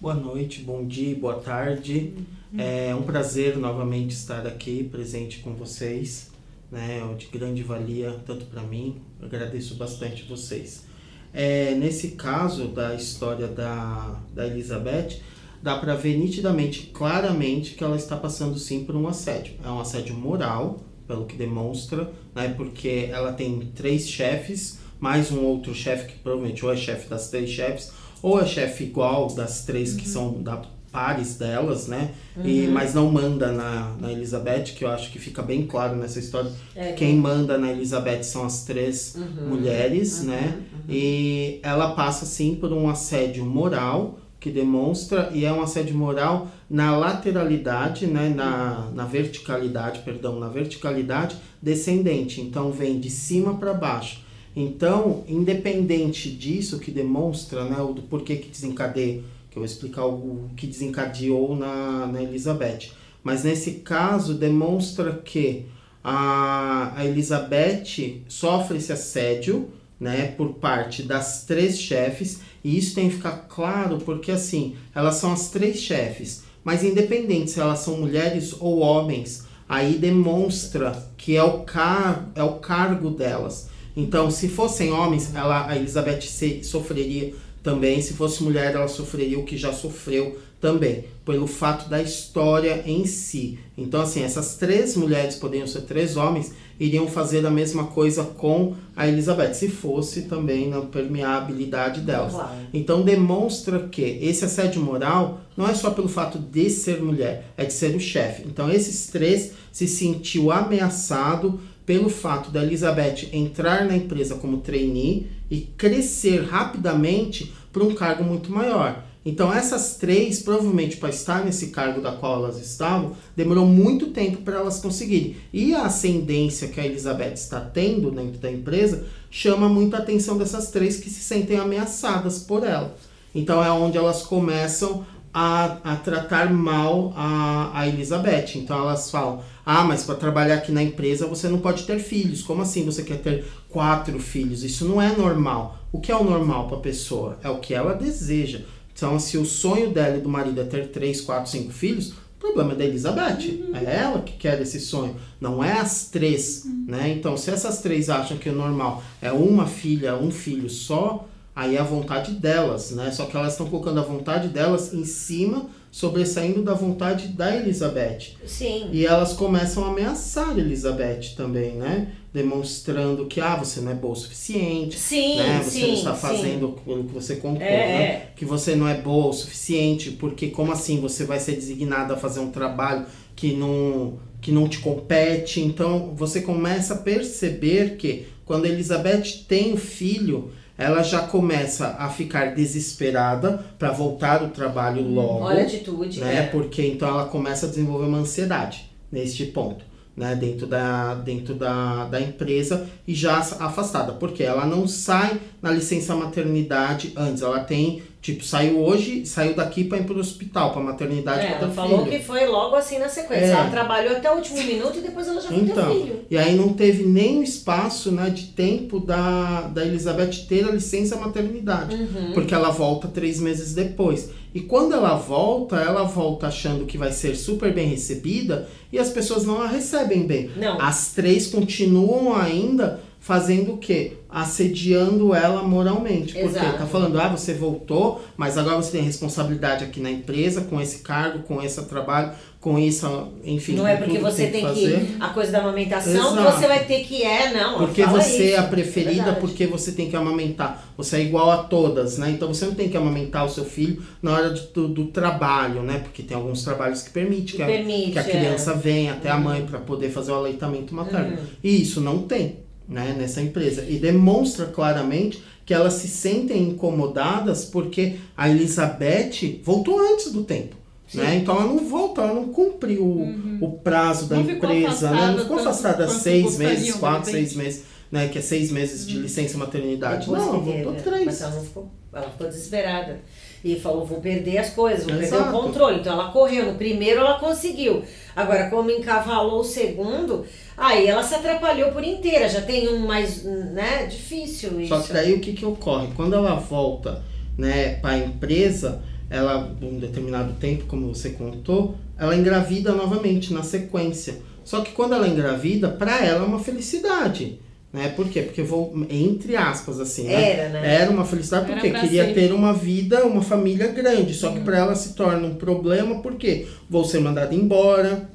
Boa 0.00 0.14
noite, 0.14 0.62
bom 0.62 0.86
dia, 0.86 1.14
boa 1.14 1.34
tarde. 1.34 2.14
Uhum. 2.50 2.58
É 2.58 2.94
um 2.94 3.02
prazer 3.02 3.58
novamente 3.58 4.12
estar 4.12 4.46
aqui 4.46 4.84
presente 4.84 5.40
com 5.40 5.52
vocês, 5.52 6.30
né? 6.72 7.02
É 7.04 7.14
de 7.16 7.26
grande 7.26 7.62
valia 7.62 8.18
tanto 8.24 8.46
para 8.46 8.62
mim. 8.62 8.96
Eu 9.20 9.26
agradeço 9.26 9.74
bastante 9.74 10.22
vocês. 10.22 10.86
É, 11.34 11.74
nesse 11.74 12.12
caso 12.12 12.68
da 12.68 12.94
história 12.94 13.46
da, 13.46 14.18
da 14.32 14.46
Elizabeth, 14.46 15.20
dá 15.62 15.76
para 15.76 15.94
ver 15.96 16.16
nitidamente, 16.16 16.86
claramente, 16.94 17.74
que 17.74 17.84
ela 17.84 17.96
está 17.96 18.16
passando 18.16 18.58
sim 18.58 18.84
por 18.84 18.96
um 18.96 19.06
assédio. 19.06 19.56
É 19.62 19.68
um 19.68 19.80
assédio 19.80 20.14
moral, 20.14 20.82
pelo 21.06 21.26
que 21.26 21.36
demonstra, 21.36 22.10
né? 22.34 22.48
Porque 22.56 23.10
ela 23.12 23.34
tem 23.34 23.70
três 23.74 24.08
chefes, 24.08 24.78
mais 24.98 25.30
um 25.30 25.44
outro 25.44 25.74
chefe 25.74 26.10
que 26.12 26.18
provavelmente 26.20 26.64
ou 26.64 26.72
é 26.72 26.76
chefe 26.76 27.06
das 27.06 27.28
três 27.28 27.50
chefes, 27.50 27.99
ou 28.22 28.40
é 28.40 28.46
chefe 28.46 28.84
igual 28.84 29.28
das 29.28 29.64
três 29.64 29.92
uhum. 29.92 29.98
que 29.98 30.08
são 30.08 30.42
da 30.42 30.62
pares 30.92 31.36
delas, 31.36 31.86
né? 31.86 32.10
Uhum. 32.36 32.46
E, 32.46 32.66
mas 32.66 32.94
não 32.94 33.10
manda 33.10 33.52
na, 33.52 33.94
na 34.00 34.12
Elizabeth, 34.12 34.74
que 34.76 34.84
eu 34.84 34.88
acho 34.88 35.10
que 35.12 35.18
fica 35.18 35.40
bem 35.40 35.66
claro 35.66 35.96
nessa 35.96 36.18
história. 36.18 36.50
É, 36.74 36.92
Quem 36.92 37.16
manda 37.16 37.56
na 37.56 37.70
Elizabeth 37.70 38.24
são 38.24 38.44
as 38.44 38.64
três 38.64 39.14
uhum. 39.14 39.50
mulheres, 39.50 40.24
né? 40.24 40.58
Uhum. 40.72 40.78
E 40.88 41.60
ela 41.62 41.94
passa, 41.94 42.26
sim, 42.26 42.56
por 42.56 42.72
um 42.72 42.88
assédio 42.88 43.44
moral, 43.44 44.18
que 44.40 44.50
demonstra 44.50 45.30
e 45.34 45.44
é 45.44 45.52
um 45.52 45.62
assédio 45.62 45.94
moral 45.94 46.48
na 46.68 46.96
lateralidade, 46.96 48.06
né, 48.06 48.30
na, 48.30 48.90
na 48.94 49.04
verticalidade, 49.04 50.00
perdão, 50.00 50.40
na 50.40 50.48
verticalidade 50.48 51.36
descendente. 51.60 52.40
Então 52.40 52.72
vem 52.72 52.98
de 52.98 53.10
cima 53.10 53.54
para 53.58 53.74
baixo. 53.74 54.20
Então, 54.54 55.24
independente 55.28 56.30
disso 56.30 56.78
que 56.78 56.90
demonstra, 56.90 57.64
né, 57.64 57.80
o 57.80 57.92
do 57.92 58.02
porquê 58.02 58.36
que 58.36 58.48
desencadeia 58.48 59.22
que 59.50 59.58
eu 59.58 59.60
vou 59.60 59.64
explicar 59.64 60.06
o, 60.06 60.48
que 60.56 60.66
desencadeou 60.66 61.56
na, 61.56 62.06
na 62.06 62.22
Elizabeth. 62.22 62.90
Mas 63.22 63.44
nesse 63.44 63.72
caso 63.72 64.34
demonstra 64.34 65.12
que 65.12 65.66
a, 66.02 66.92
a 66.96 67.04
Elizabeth 67.04 68.22
sofre 68.28 68.78
esse 68.78 68.92
assédio 68.92 69.68
né, 69.98 70.28
por 70.28 70.54
parte 70.54 71.02
das 71.02 71.44
três 71.44 71.78
chefes, 71.78 72.40
e 72.64 72.78
isso 72.78 72.94
tem 72.94 73.10
que 73.10 73.16
ficar 73.16 73.46
claro 73.48 73.98
porque 73.98 74.30
assim, 74.30 74.76
elas 74.94 75.16
são 75.16 75.32
as 75.32 75.50
três 75.50 75.78
chefes, 75.78 76.44
mas 76.64 76.82
independente 76.82 77.50
se 77.50 77.60
elas 77.60 77.80
são 77.80 77.98
mulheres 77.98 78.54
ou 78.58 78.78
homens, 78.78 79.44
aí 79.68 79.98
demonstra 79.98 81.06
que 81.18 81.36
é 81.36 81.42
o, 81.42 81.60
car 81.64 82.30
é 82.34 82.42
o 82.42 82.54
cargo 82.54 83.10
delas. 83.10 83.68
Então, 83.96 84.30
se 84.30 84.48
fossem 84.48 84.92
homens, 84.92 85.34
ela, 85.34 85.66
a 85.66 85.76
Elizabeth 85.76 86.22
se, 86.22 86.62
sofreria 86.64 87.34
também, 87.62 88.00
se 88.00 88.14
fosse 88.14 88.42
mulher, 88.42 88.74
ela 88.74 88.88
sofreria 88.88 89.38
o 89.38 89.44
que 89.44 89.56
já 89.56 89.72
sofreu 89.72 90.38
também, 90.60 91.04
pelo 91.24 91.46
fato 91.46 91.88
da 91.88 92.02
história 92.02 92.82
em 92.86 93.06
si. 93.06 93.58
Então, 93.76 94.02
assim, 94.02 94.22
essas 94.22 94.56
três 94.56 94.94
mulheres 94.94 95.36
poderiam 95.36 95.66
ser 95.66 95.82
três 95.82 96.16
homens, 96.16 96.52
iriam 96.78 97.06
fazer 97.06 97.44
a 97.46 97.50
mesma 97.50 97.84
coisa 97.84 98.24
com 98.24 98.74
a 98.94 99.08
Elizabeth, 99.08 99.54
se 99.54 99.68
fosse 99.68 100.22
também 100.22 100.68
na 100.68 100.82
permeabilidade 100.82 102.02
delas. 102.02 102.34
Claro. 102.34 102.50
Então, 102.74 103.02
demonstra 103.02 103.88
que 103.88 104.02
esse 104.02 104.44
assédio 104.44 104.82
moral 104.82 105.40
não 105.56 105.66
é 105.66 105.74
só 105.74 105.90
pelo 105.90 106.08
fato 106.08 106.38
de 106.38 106.68
ser 106.68 107.02
mulher, 107.02 107.52
é 107.56 107.64
de 107.64 107.72
ser 107.72 107.96
o 107.96 108.00
chefe. 108.00 108.42
Então, 108.46 108.70
esses 108.70 109.06
três 109.06 109.52
se 109.72 109.86
sentiu 109.86 110.50
ameaçado 110.50 111.58
pelo 111.84 112.08
fato 112.08 112.50
da 112.50 112.62
Elizabeth 112.62 113.28
entrar 113.32 113.84
na 113.84 113.96
empresa 113.96 114.36
como 114.36 114.58
trainee 114.58 115.26
e 115.50 115.60
crescer 115.60 116.44
rapidamente 116.44 117.52
para 117.72 117.84
um 117.84 117.94
cargo 117.94 118.24
muito 118.24 118.52
maior. 118.52 119.04
Então 119.24 119.52
essas 119.52 119.96
três, 119.96 120.40
provavelmente 120.40 120.96
para 120.96 121.10
estar 121.10 121.44
nesse 121.44 121.68
cargo 121.68 122.00
da 122.00 122.12
qual 122.12 122.36
elas 122.36 122.58
estavam, 122.58 123.12
demorou 123.36 123.66
muito 123.66 124.08
tempo 124.08 124.38
para 124.38 124.56
elas 124.56 124.80
conseguirem. 124.80 125.36
E 125.52 125.74
a 125.74 125.82
ascendência 125.82 126.68
que 126.68 126.80
a 126.80 126.86
Elizabeth 126.86 127.34
está 127.34 127.60
tendo 127.60 128.10
dentro 128.10 128.40
da 128.40 128.50
empresa 128.50 129.04
chama 129.30 129.68
muito 129.68 129.94
a 129.94 129.98
atenção 129.98 130.38
dessas 130.38 130.70
três 130.70 130.98
que 130.98 131.10
se 131.10 131.22
sentem 131.22 131.58
ameaçadas 131.58 132.38
por 132.38 132.64
ela. 132.64 132.96
Então 133.34 133.62
é 133.62 133.70
onde 133.70 133.98
elas 133.98 134.22
começam 134.22 135.04
a, 135.32 135.76
a 135.84 135.96
tratar 135.96 136.52
mal 136.52 137.12
a, 137.16 137.70
a 137.74 137.88
Elizabeth. 137.88 138.56
Então 138.56 138.78
elas 138.78 139.10
falam: 139.10 139.42
ah, 139.72 139.84
mas 139.84 140.02
para 140.02 140.16
trabalhar 140.16 140.56
aqui 140.56 140.72
na 140.72 140.82
empresa 140.82 141.28
você 141.28 141.48
não 141.48 141.60
pode 141.60 141.84
ter 141.84 142.00
filhos. 142.00 142.42
Como 142.42 142.60
assim 142.60 142.84
você 142.84 143.04
quer 143.04 143.18
ter 143.18 143.44
quatro 143.68 144.18
filhos? 144.18 144.64
Isso 144.64 144.84
não 144.84 145.00
é 145.00 145.14
normal. 145.14 145.78
O 145.92 146.00
que 146.00 146.10
é 146.10 146.16
o 146.16 146.24
normal 146.24 146.66
para 146.66 146.78
a 146.78 146.80
pessoa? 146.80 147.38
É 147.40 147.48
o 147.48 147.60
que 147.60 147.72
ela 147.72 147.94
deseja. 147.94 148.62
Então, 148.92 149.16
se 149.20 149.38
o 149.38 149.44
sonho 149.44 149.90
dela 149.90 150.16
e 150.16 150.20
do 150.20 150.28
marido 150.28 150.60
é 150.60 150.64
ter 150.64 150.88
três, 150.88 151.20
quatro, 151.20 151.48
cinco 151.48 151.72
filhos, 151.72 152.10
o 152.10 152.40
problema 152.40 152.72
é 152.72 152.74
da 152.74 152.84
Elizabeth. 152.84 153.46
Uhum. 153.46 153.76
É 153.76 153.94
ela 153.94 154.20
que 154.22 154.32
quer 154.32 154.60
esse 154.60 154.80
sonho, 154.80 155.14
não 155.40 155.62
é 155.62 155.74
as 155.74 156.06
três, 156.06 156.64
uhum. 156.64 156.86
né? 156.88 157.08
Então, 157.16 157.36
se 157.36 157.48
essas 157.52 157.80
três 157.80 158.10
acham 158.10 158.38
que 158.38 158.48
o 158.48 158.52
normal 158.52 159.00
é 159.22 159.30
uma 159.30 159.68
filha, 159.68 160.16
um 160.16 160.32
filho 160.32 160.68
só, 160.68 161.28
aí 161.54 161.76
é 161.76 161.78
a 161.78 161.84
vontade 161.84 162.32
delas, 162.32 162.90
né? 162.90 163.12
Só 163.12 163.24
que 163.26 163.36
elas 163.36 163.52
estão 163.52 163.68
colocando 163.68 164.00
a 164.00 164.02
vontade 164.02 164.48
delas 164.48 164.92
em 164.92 165.04
cima, 165.04 165.66
sobressaindo 165.90 166.62
da 166.62 166.74
vontade 166.74 167.28
da 167.28 167.54
Elizabeth. 167.54 168.36
Sim. 168.46 168.88
E 168.92 169.04
elas 169.04 169.32
começam 169.32 169.84
a 169.84 169.88
ameaçar 169.88 170.58
Elizabeth 170.58 171.34
também, 171.36 171.72
né? 171.72 172.12
demonstrando 172.32 173.26
que 173.26 173.40
ah, 173.40 173.56
você 173.56 173.80
não 173.80 173.90
é 173.90 173.94
boa 173.94 174.12
o 174.12 174.16
suficiente, 174.16 174.96
sim, 174.96 175.36
né? 175.36 175.60
Você 175.62 175.70
sim, 175.70 175.86
não 175.88 175.94
está 175.94 176.14
fazendo 176.14 176.78
sim. 176.84 176.92
o 176.92 177.04
que 177.04 177.12
você 177.12 177.36
contou, 177.36 177.62
é, 177.62 177.68
né? 177.70 178.02
é. 178.02 178.32
Que 178.36 178.44
você 178.44 178.76
não 178.76 178.88
é 178.88 178.94
boa 178.94 179.28
o 179.28 179.32
suficiente, 179.32 180.12
porque 180.12 180.48
como 180.48 180.70
assim 180.70 181.00
você 181.00 181.24
vai 181.24 181.40
ser 181.40 181.52
designada 181.56 182.14
a 182.14 182.16
fazer 182.16 182.40
um 182.40 182.50
trabalho 182.50 183.06
que 183.34 183.54
não 183.54 184.18
que 184.40 184.52
não 184.52 184.68
te 184.68 184.78
compete? 184.78 185.60
Então 185.60 186.14
você 186.16 186.40
começa 186.40 186.94
a 186.94 186.98
perceber 186.98 187.96
que 187.96 188.26
quando 188.50 188.66
Elizabeth 188.66 189.44
tem 189.46 189.72
o 189.72 189.76
filho, 189.76 190.50
ela 190.76 191.04
já 191.04 191.20
começa 191.20 191.94
a 192.00 192.08
ficar 192.08 192.52
desesperada 192.52 193.64
para 193.78 193.92
voltar 193.92 194.42
ao 194.42 194.48
trabalho 194.48 195.02
hum, 195.02 195.14
logo. 195.14 195.44
Olha 195.44 195.60
a 195.60 195.66
atitude, 195.66 196.18
né? 196.18 196.38
É. 196.38 196.42
Porque 196.48 196.84
então 196.84 197.08
ela 197.08 197.26
começa 197.26 197.66
a 197.66 197.68
desenvolver 197.68 198.06
uma 198.06 198.18
ansiedade 198.18 198.90
neste 199.12 199.46
ponto 199.46 199.84
né, 200.16 200.34
dentro, 200.34 200.66
da, 200.66 201.14
dentro 201.14 201.54
da, 201.54 202.06
da 202.06 202.20
empresa 202.20 202.88
e 203.06 203.14
já 203.14 203.38
afastada, 203.38 204.14
porque 204.14 204.42
ela 204.42 204.66
não 204.66 204.88
sai 204.88 205.40
na 205.62 205.70
licença 205.70 206.16
maternidade 206.16 207.12
antes, 207.16 207.42
ela 207.42 207.60
tem 207.60 208.02
Tipo, 208.22 208.44
saiu 208.44 208.78
hoje, 208.80 209.24
saiu 209.24 209.54
daqui 209.54 209.82
para 209.84 209.96
ir 209.96 210.04
pro 210.04 210.18
hospital, 210.18 210.72
pra 210.72 210.82
maternidade 210.82 211.46
é, 211.46 211.52
pra 211.52 211.66
ela 211.66 211.70
falou 211.70 212.04
filho. 212.04 212.18
que 212.18 212.22
foi 212.22 212.46
logo 212.46 212.76
assim 212.76 212.98
na 212.98 213.08
sequência. 213.08 213.46
É. 213.46 213.50
Ela 213.50 213.70
trabalhou 213.70 214.14
até 214.14 214.30
o 214.30 214.36
último 214.36 214.62
minuto 214.62 214.98
e 214.98 215.00
depois 215.00 215.26
ela 215.26 215.40
já 215.40 215.48
foi 215.48 215.56
então, 215.56 215.88
ter 215.88 216.00
filho. 216.02 216.20
E 216.30 216.36
aí 216.36 216.54
não 216.54 216.74
teve 216.74 217.04
nem 217.04 217.42
espaço 217.42 218.12
né, 218.12 218.28
de 218.28 218.48
tempo 218.48 219.00
da, 219.00 219.62
da 219.62 219.86
Elizabeth 219.86 220.46
ter 220.46 220.68
a 220.68 220.72
licença 220.72 221.16
maternidade. 221.16 221.94
Uhum. 221.94 222.32
Porque 222.34 222.54
ela 222.54 222.68
volta 222.68 223.08
três 223.08 223.40
meses 223.40 223.74
depois. 223.74 224.28
E 224.54 224.60
quando 224.60 224.94
ela 224.94 225.14
volta, 225.14 225.76
ela 225.76 226.02
volta 226.02 226.48
achando 226.48 226.84
que 226.84 226.98
vai 226.98 227.12
ser 227.12 227.34
super 227.34 227.72
bem 227.72 227.88
recebida 227.88 228.68
e 228.92 228.98
as 228.98 229.08
pessoas 229.08 229.46
não 229.46 229.62
a 229.62 229.66
recebem 229.66 230.26
bem. 230.26 230.50
Não. 230.56 230.78
As 230.78 231.12
três 231.12 231.46
continuam 231.46 232.36
ainda 232.36 233.00
fazendo 233.18 233.74
o 233.74 233.78
quê? 233.78 234.14
Assediando 234.32 235.34
ela 235.34 235.62
moralmente. 235.62 236.32
Porque 236.32 236.46
Exato. 236.46 236.78
tá 236.78 236.86
falando, 236.86 237.20
ah, 237.20 237.28
você 237.28 237.54
voltou, 237.54 238.22
mas 238.36 238.56
agora 238.56 238.76
você 238.76 238.92
tem 238.92 239.02
responsabilidade 239.02 239.84
aqui 239.84 240.00
na 240.00 240.10
empresa, 240.10 240.62
com 240.62 240.80
esse 240.80 240.98
cargo, 240.98 241.40
com 241.40 241.62
esse 241.62 241.82
trabalho, 241.86 242.32
com 242.60 242.78
isso, 242.78 243.28
enfim. 243.42 243.74
Não 243.74 243.86
é 243.86 243.96
porque 243.96 244.18
você 244.18 244.48
tem, 244.48 244.66
que, 244.74 244.86
que 244.86 245.16
a 245.18 245.28
coisa 245.28 245.50
da 245.50 245.60
amamentação 245.60 246.38
Exato. 246.38 246.58
você 246.58 246.68
vai 246.68 246.84
ter 246.84 247.04
que 247.04 247.22
é, 247.22 247.54
não. 247.54 247.78
Porque 247.78 248.04
você 248.04 248.48
isso, 248.48 248.56
é 248.56 248.58
a 248.58 248.64
preferida, 248.64 249.32
porque 249.32 249.66
você 249.66 249.92
tem 249.92 250.10
que 250.10 250.16
amamentar. 250.16 250.92
Você 250.94 251.16
é 251.16 251.20
igual 251.22 251.50
a 251.50 251.58
todas, 251.64 252.18
né? 252.18 252.30
Então 252.30 252.48
você 252.48 252.66
não 252.66 252.74
tem 252.74 252.90
que 252.90 252.96
amamentar 252.98 253.46
o 253.46 253.48
seu 253.48 253.64
filho 253.64 254.02
na 254.20 254.32
hora 254.32 254.50
do, 254.50 254.88
do 254.88 255.06
trabalho, 255.06 255.82
né? 255.82 256.00
Porque 256.00 256.22
tem 256.22 256.36
alguns 256.36 256.62
trabalhos 256.62 257.00
que 257.00 257.10
permite 257.10 257.56
que, 257.56 257.64
permite, 257.64 258.18
a, 258.18 258.22
que 258.22 258.30
a 258.30 258.34
é. 258.34 258.38
criança 258.38 258.74
venha 258.74 259.12
até 259.14 259.30
a 259.30 259.38
mãe 259.38 259.64
para 259.64 259.78
poder 259.78 260.10
fazer 260.10 260.32
o 260.32 260.34
aleitamento 260.34 260.94
materno. 260.94 261.38
Uhum. 261.38 261.46
E 261.64 261.80
isso 261.80 262.02
não 262.02 262.22
tem 262.22 262.58
né, 262.90 263.14
nessa 263.16 263.40
empresa. 263.40 263.84
E 263.88 263.96
demonstra 263.98 264.66
claramente 264.66 265.42
que 265.64 265.72
elas 265.72 265.94
se 265.94 266.08
sentem 266.08 266.64
incomodadas 266.64 267.64
porque 267.64 268.16
a 268.36 268.50
Elizabeth 268.50 269.60
voltou 269.62 269.98
antes 270.12 270.32
do 270.32 270.42
tempo. 270.42 270.76
Né? 271.14 271.36
Então 271.36 271.56
ela 271.56 271.66
não 271.66 271.88
volta, 271.88 272.22
ela 272.22 272.34
não 272.34 272.48
cumpre 272.48 272.98
o, 272.98 273.04
uhum. 273.04 273.58
o 273.60 273.72
prazo 273.78 274.26
da 274.26 274.36
não 274.36 274.48
empresa, 274.48 275.10
né? 275.10 275.32
não 275.32 275.38
ficou 275.40 275.58
afastada 275.58 276.08
seis 276.08 276.56
meses, 276.56 276.94
quatro, 276.94 277.30
seis 277.30 277.54
meses, 277.54 277.82
né? 278.12 278.28
Que 278.28 278.38
é 278.38 278.40
seis 278.42 278.70
meses 278.70 279.06
de 279.06 279.16
uhum. 279.16 279.22
licença 279.22 279.58
maternidade. 279.58 280.20
Depois 280.20 280.42
não, 280.42 280.48
ela 280.50 280.58
voltou 280.58 280.92
né? 280.92 281.00
três. 281.00 281.24
Mas 281.24 281.40
ela 281.40 281.54
não 281.56 281.64
ficou, 281.64 281.90
ela 282.12 282.30
ficou 282.30 282.46
desesperada. 282.46 283.20
E 283.62 283.78
falou, 283.78 284.06
vou 284.06 284.20
perder 284.20 284.58
as 284.58 284.70
coisas, 284.70 285.04
vou 285.04 285.20
Exato. 285.20 285.42
perder 285.42 285.56
o 285.56 285.60
controle. 285.60 286.00
Então 286.00 286.12
ela 286.14 286.30
correu. 286.30 286.66
No 286.66 286.78
primeiro 286.78 287.20
ela 287.20 287.38
conseguiu. 287.38 288.02
Agora, 288.34 288.70
como 288.70 288.90
encavalou 288.90 289.60
o 289.60 289.64
segundo, 289.64 290.46
Aí 290.80 291.08
ela 291.08 291.22
se 291.22 291.34
atrapalhou 291.34 291.92
por 291.92 292.02
inteira, 292.02 292.48
já 292.48 292.62
tem 292.62 292.88
um 292.88 293.06
mais, 293.06 293.44
né, 293.44 294.06
difícil 294.06 294.80
isso. 294.80 294.88
Só 294.88 295.02
que 295.02 295.12
daí 295.12 295.34
o 295.34 295.38
que 295.38 295.52
que 295.52 295.66
ocorre? 295.66 296.08
Quando 296.16 296.34
ela 296.34 296.54
volta, 296.54 297.22
né, 297.58 297.96
para 297.96 298.12
a 298.12 298.18
empresa, 298.18 299.02
ela, 299.28 299.76
um 299.82 299.98
determinado 299.98 300.54
tempo, 300.54 300.86
como 300.86 301.14
você 301.14 301.30
contou, 301.30 301.96
ela 302.18 302.34
engravida 302.34 302.92
novamente 302.92 303.52
na 303.52 303.62
sequência. 303.62 304.38
Só 304.64 304.80
que 304.80 304.92
quando 304.92 305.14
ela 305.14 305.28
engravida, 305.28 305.90
para 305.90 306.24
ela 306.24 306.44
é 306.44 306.46
uma 306.46 306.58
felicidade. 306.58 307.60
Né? 307.92 308.08
Por 308.10 308.28
quê? 308.28 308.42
Porque 308.42 308.62
vou, 308.62 308.94
entre 309.10 309.56
aspas, 309.56 309.98
assim, 309.98 310.24
né? 310.24 310.52
Era, 310.52 310.68
né? 310.68 310.94
Era 310.94 311.10
uma 311.10 311.24
felicidade 311.24 311.66
porque 311.66 311.90
queria 311.90 312.26
ser. 312.26 312.34
ter 312.34 312.52
uma 312.52 312.72
vida, 312.72 313.26
uma 313.26 313.42
família 313.42 313.88
grande. 313.88 314.32
Só 314.32 314.52
que 314.52 314.60
para 314.60 314.78
ela 314.78 314.94
se 314.94 315.14
torna 315.14 315.46
um 315.46 315.54
problema 315.54 316.22
porque 316.22 316.68
vou 316.88 317.04
ser 317.04 317.18
mandada 317.18 317.52
embora, 317.52 318.30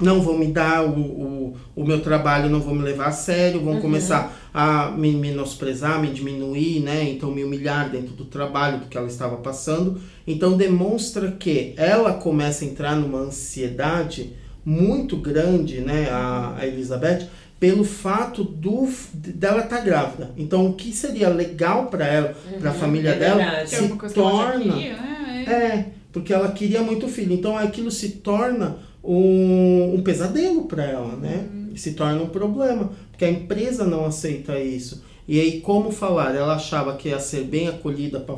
não 0.00 0.20
vão 0.20 0.36
me 0.36 0.48
dar 0.48 0.84
o, 0.84 0.98
o, 0.98 1.56
o, 1.76 1.84
meu 1.84 2.00
trabalho, 2.00 2.50
não 2.50 2.60
vão 2.60 2.74
me 2.74 2.82
levar 2.82 3.06
a 3.06 3.12
sério, 3.12 3.60
vão 3.60 3.74
uhum. 3.74 3.80
começar 3.80 4.36
a 4.52 4.90
me 4.90 5.12
menosprezar, 5.12 6.00
me 6.00 6.08
diminuir, 6.08 6.80
né? 6.80 7.08
Então 7.08 7.30
me 7.30 7.44
humilhar 7.44 7.90
dentro 7.90 8.14
do 8.14 8.24
trabalho 8.24 8.78
do 8.78 8.86
que 8.86 8.96
ela 8.96 9.08
estava 9.08 9.36
passando. 9.36 10.00
Então 10.26 10.56
demonstra 10.56 11.32
que 11.32 11.74
ela 11.76 12.14
começa 12.14 12.64
a 12.64 12.68
entrar 12.68 12.96
numa 12.96 13.18
ansiedade 13.18 14.32
muito 14.64 15.16
grande, 15.16 15.80
né, 15.80 16.08
a, 16.10 16.56
a 16.58 16.66
Elizabeth, 16.66 17.28
pelo 17.58 17.84
fato 17.84 18.44
do 18.44 18.88
dela 19.12 19.64
estar 19.64 19.78
tá 19.78 19.82
grávida. 19.82 20.30
Então 20.36 20.66
o 20.66 20.74
que 20.74 20.92
seria 20.92 21.28
legal 21.28 21.86
para 21.86 22.06
ela, 22.06 22.34
uhum. 22.52 22.60
para 22.60 22.70
a 22.70 22.74
família 22.74 23.10
é 23.10 23.18
dela, 23.18 23.66
se 23.66 23.84
é 23.84 23.88
torna 24.14 24.74
queria, 24.74 24.96
né? 24.96 25.44
é. 25.46 25.52
é, 25.52 25.86
porque 26.12 26.32
ela 26.32 26.52
queria 26.52 26.82
muito 26.82 27.08
filho. 27.08 27.32
Então 27.32 27.56
aquilo 27.56 27.90
se 27.90 28.10
torna 28.10 28.76
um, 29.02 29.94
um 29.96 30.02
pesadelo 30.02 30.64
para 30.64 30.84
ela, 30.84 31.16
né? 31.16 31.48
Uhum. 31.52 31.76
Se 31.76 31.92
torna 31.92 32.22
um 32.22 32.28
problema, 32.28 32.92
porque 33.10 33.24
a 33.24 33.30
empresa 33.30 33.84
não 33.84 34.04
aceita 34.04 34.58
isso. 34.58 35.02
E 35.26 35.38
aí, 35.38 35.60
como 35.60 35.90
falar? 35.90 36.34
Ela 36.34 36.54
achava 36.54 36.96
que 36.96 37.10
ia 37.10 37.18
ser 37.18 37.44
bem 37.44 37.68
acolhida 37.68 38.18
pra, 38.18 38.34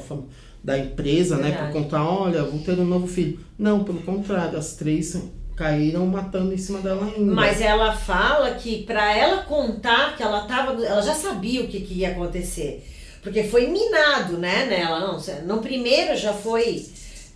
da 0.62 0.76
empresa, 0.76 1.36
né, 1.36 1.50
Verdade. 1.50 1.72
por 1.72 1.82
contar, 1.82 2.04
olha, 2.04 2.42
vou 2.42 2.58
ter 2.60 2.78
um 2.78 2.84
novo 2.84 3.06
filho. 3.06 3.38
Não, 3.56 3.84
pelo 3.84 4.00
contrário, 4.02 4.58
as 4.58 4.74
três 4.74 5.16
caíram 5.60 6.06
matando 6.06 6.54
em 6.54 6.56
cima 6.56 6.80
dela 6.80 7.04
ainda. 7.04 7.34
Mas 7.34 7.60
ela 7.60 7.92
fala 7.92 8.52
que 8.54 8.82
pra 8.84 9.14
ela 9.14 9.42
contar 9.42 10.16
que 10.16 10.22
ela 10.22 10.46
tava. 10.46 10.82
Ela 10.82 11.02
já 11.02 11.12
sabia 11.14 11.60
o 11.60 11.68
que, 11.68 11.80
que 11.82 11.94
ia 11.98 12.12
acontecer. 12.12 12.82
Porque 13.22 13.42
foi 13.44 13.66
minado, 13.66 14.38
né, 14.38 14.64
nela. 14.64 15.00
Não, 15.00 15.20
no 15.46 15.60
primeiro 15.60 16.16
já 16.16 16.32
foi 16.32 16.86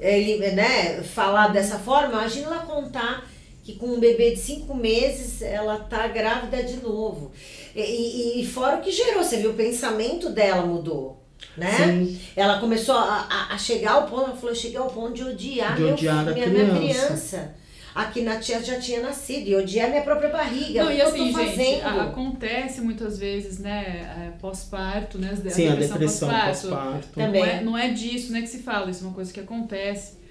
ele, 0.00 0.38
né, 0.52 1.02
falar 1.02 1.48
dessa 1.48 1.78
forma. 1.78 2.08
Imagina 2.14 2.46
ela 2.46 2.58
contar 2.60 3.28
que 3.62 3.74
com 3.74 3.88
um 3.88 4.00
bebê 4.00 4.30
de 4.30 4.40
cinco 4.40 4.74
meses 4.74 5.42
ela 5.42 5.76
tá 5.78 6.06
grávida 6.08 6.62
de 6.62 6.78
novo. 6.78 7.30
E, 7.76 8.40
e- 8.40 8.46
fora 8.46 8.76
o 8.78 8.80
que 8.80 8.90
gerou, 8.90 9.22
você 9.22 9.36
viu, 9.36 9.50
o 9.50 9.54
pensamento 9.54 10.30
dela 10.30 10.64
mudou. 10.64 11.22
Né? 11.58 11.72
Sim. 11.76 12.20
Ela 12.34 12.58
começou 12.58 12.94
a, 12.94 13.26
a- 13.30 13.54
a 13.54 13.58
chegar 13.58 13.92
ao 13.92 14.06
ponto, 14.06 14.30
ela 14.30 14.36
falou, 14.36 14.54
cheguei 14.54 14.78
ao 14.78 14.88
ponto 14.88 15.12
de 15.12 15.22
odiar, 15.24 15.76
De 15.76 15.82
meu 15.82 15.92
odiar 15.92 16.24
filho, 16.24 16.30
a 16.30 16.34
minha, 16.34 16.64
minha 16.64 16.74
criança. 16.94 17.54
Aqui 17.94 18.22
na 18.22 18.38
tia 18.38 18.60
já 18.62 18.80
tinha 18.80 19.00
nascido, 19.00 19.46
e 19.48 19.54
odiar 19.54 19.88
minha 19.88 20.02
própria 20.02 20.28
barriga. 20.28 20.82
Não, 20.82 20.90
o 20.90 20.92
e 20.92 21.00
assim, 21.00 21.28
eu 21.28 21.32
tô 21.32 21.38
gente, 21.46 21.80
a- 21.82 22.02
acontece 22.04 22.80
muitas 22.80 23.18
vezes, 23.18 23.58
né, 23.60 24.26
é, 24.26 24.30
pós-parto, 24.40 25.16
né, 25.16 25.30
a 25.32 25.50
Sim, 25.50 25.68
a 25.68 25.74
depressão 25.76 25.98
pós-parto. 25.98 26.46
pós-parto. 26.68 27.08
Também. 27.14 27.40
Não 27.42 27.48
é, 27.48 27.60
não 27.62 27.78
é 27.78 27.88
disso, 27.90 28.32
né, 28.32 28.40
que 28.40 28.48
se 28.48 28.58
fala, 28.64 28.90
isso 28.90 29.04
é 29.04 29.06
uma 29.06 29.14
coisa 29.14 29.32
que 29.32 29.38
acontece. 29.38 30.23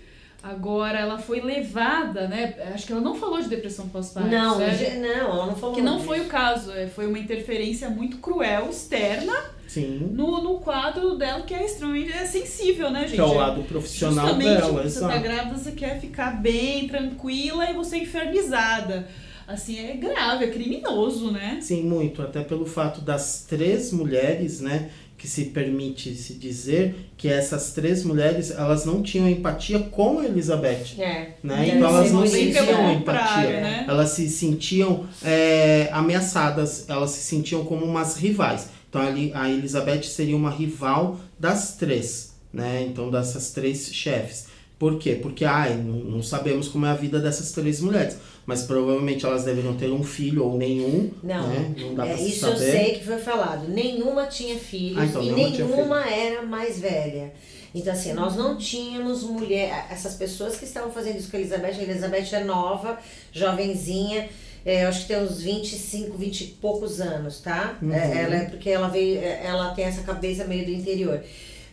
Agora, 0.43 0.99
ela 0.99 1.17
foi 1.17 1.39
levada, 1.39 2.27
né, 2.27 2.53
acho 2.73 2.85
que 2.85 2.91
ela 2.91 2.99
não 3.01 3.15
falou 3.15 3.41
de 3.41 3.47
depressão 3.47 3.87
pós-parto, 3.87 4.29
Não, 4.29 4.57
certo? 4.57 4.99
não, 4.99 5.07
ela 5.07 5.45
não 5.45 5.55
falou. 5.55 5.73
Que 5.73 5.81
não 5.81 5.95
disso. 5.95 6.05
foi 6.07 6.19
o 6.19 6.25
caso, 6.25 6.69
é, 6.73 6.85
foi 6.85 7.07
uma 7.07 7.17
interferência 7.17 7.89
muito 7.89 8.17
cruel, 8.17 8.67
externa, 8.69 9.33
Sim. 9.69 10.09
no, 10.11 10.43
no 10.43 10.59
quadro 10.59 11.15
dela, 11.15 11.43
que 11.43 11.53
é 11.53 11.65
extremamente 11.65 12.11
é 12.11 12.25
sensível, 12.25 12.91
né, 12.91 13.03
gente? 13.03 13.13
Que 13.15 13.21
é 13.21 13.23
o 13.23 13.33
lado 13.33 13.63
profissional 13.63 14.27
Justamente, 14.27 14.49
dela, 14.61 14.83
você 14.83 14.99
tá 14.99 15.05
exato. 15.07 15.21
grávida, 15.23 15.57
você 15.57 15.71
quer 15.71 16.01
ficar 16.01 16.41
bem, 16.41 16.89
tranquila, 16.89 17.69
e 17.69 17.73
você 17.73 17.95
é 17.95 17.99
infernizada. 17.99 19.07
Assim, 19.47 19.77
é 19.77 19.93
grave, 19.93 20.45
é 20.45 20.47
criminoso, 20.51 21.31
né? 21.31 21.57
Sim, 21.61 21.83
muito. 21.83 22.21
Até 22.21 22.41
pelo 22.43 22.65
fato 22.65 23.01
das 23.01 23.45
três 23.47 23.91
mulheres, 23.91 24.61
né? 24.61 24.89
Que 25.23 25.29
se 25.29 25.45
permite 25.45 26.13
se 26.15 26.33
dizer 26.33 27.13
que 27.15 27.29
essas 27.29 27.71
três 27.71 28.03
mulheres, 28.03 28.51
elas 28.51 28.83
não 28.83 29.01
tinham 29.01 29.29
empatia 29.29 29.79
com 29.79 30.21
Elizabeth. 30.21 30.99
É. 30.99 31.35
Né? 31.41 31.69
Então 31.77 31.87
elas 31.87 32.11
não 32.11 32.27
sentiam 32.27 32.91
empatia. 32.91 33.61
né? 33.61 33.85
Elas 33.87 34.09
se 34.09 34.27
sentiam 34.27 35.05
é, 35.23 35.87
ameaçadas, 35.93 36.89
elas 36.89 37.11
se 37.11 37.21
sentiam 37.21 37.63
como 37.63 37.85
umas 37.85 38.17
rivais. 38.17 38.67
Então 38.89 39.01
ali 39.01 39.31
a 39.33 39.49
Elizabeth 39.49 40.03
seria 40.03 40.35
uma 40.35 40.51
rival 40.51 41.17
das 41.39 41.77
três, 41.77 42.33
né? 42.51 42.85
Então 42.85 43.09
dessas 43.09 43.51
três 43.51 43.93
chefes. 43.93 44.47
Por 44.83 44.99
quê? 44.99 45.15
Porque 45.21 45.45
ai, 45.45 45.75
não, 45.77 46.21
sabemos 46.21 46.67
como 46.67 46.85
é 46.85 46.89
a 46.89 46.93
vida 46.93 47.17
dessas 47.21 47.53
três 47.53 47.79
mulheres. 47.79 48.17
Mas 48.45 48.63
provavelmente 48.63 49.25
elas 49.25 49.45
deveriam 49.45 49.75
ter 49.77 49.89
um 49.89 50.03
filho 50.03 50.43
ou 50.43 50.57
nenhum. 50.57 51.09
Não, 51.23 51.47
né? 51.47 51.73
não 51.77 51.95
dá 51.95 52.05
É, 52.05 52.13
pra 52.13 52.21
isso 52.21 52.45
eu 52.45 52.53
saber. 52.57 52.71
sei 52.71 52.93
que 52.95 53.05
foi 53.05 53.17
falado. 53.17 53.69
Nenhuma 53.69 54.25
tinha 54.25 54.57
filhos 54.59 54.97
Ah, 54.99 55.05
então 55.05 55.23
e 55.23 55.31
nenhuma 55.31 55.75
nenhuma 55.75 56.09
era 56.09 56.41
mais 56.41 56.81
velha. 56.81 57.31
Então, 57.73 57.93
assim, 57.93 58.11
nós 58.11 58.35
não 58.35 58.57
tínhamos 58.57 59.23
mulher. 59.23 59.87
Essas 59.89 60.15
pessoas 60.15 60.57
que 60.57 60.65
estavam 60.65 60.91
fazendo 60.91 61.17
isso 61.17 61.31
com 61.31 61.37
a 61.37 61.39
Elizabeth, 61.39 61.79
a 61.79 61.83
Elizabeth 61.83 62.27
é 62.33 62.43
nova, 62.43 62.99
jovenzinha. 63.31 64.27
é, 64.65 64.83
eu 64.83 64.89
acho 64.89 65.03
que 65.03 65.07
tem 65.07 65.23
uns 65.23 65.41
25, 65.41 66.17
20 66.17 66.41
e 66.41 66.47
poucos 66.61 66.99
anos, 66.99 67.39
tá? 67.39 67.77
Uhum. 67.81 67.93
É, 67.93 68.23
ela 68.23 68.35
é 68.35 68.45
porque 68.49 68.69
ela 68.69 68.89
veio, 68.89 69.19
é, 69.19 69.45
ela 69.45 69.73
tem 69.73 69.85
essa 69.85 70.01
cabeça 70.03 70.43
meio 70.43 70.65
do 70.65 70.71
interior. 70.71 71.21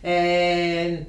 É, 0.03 1.03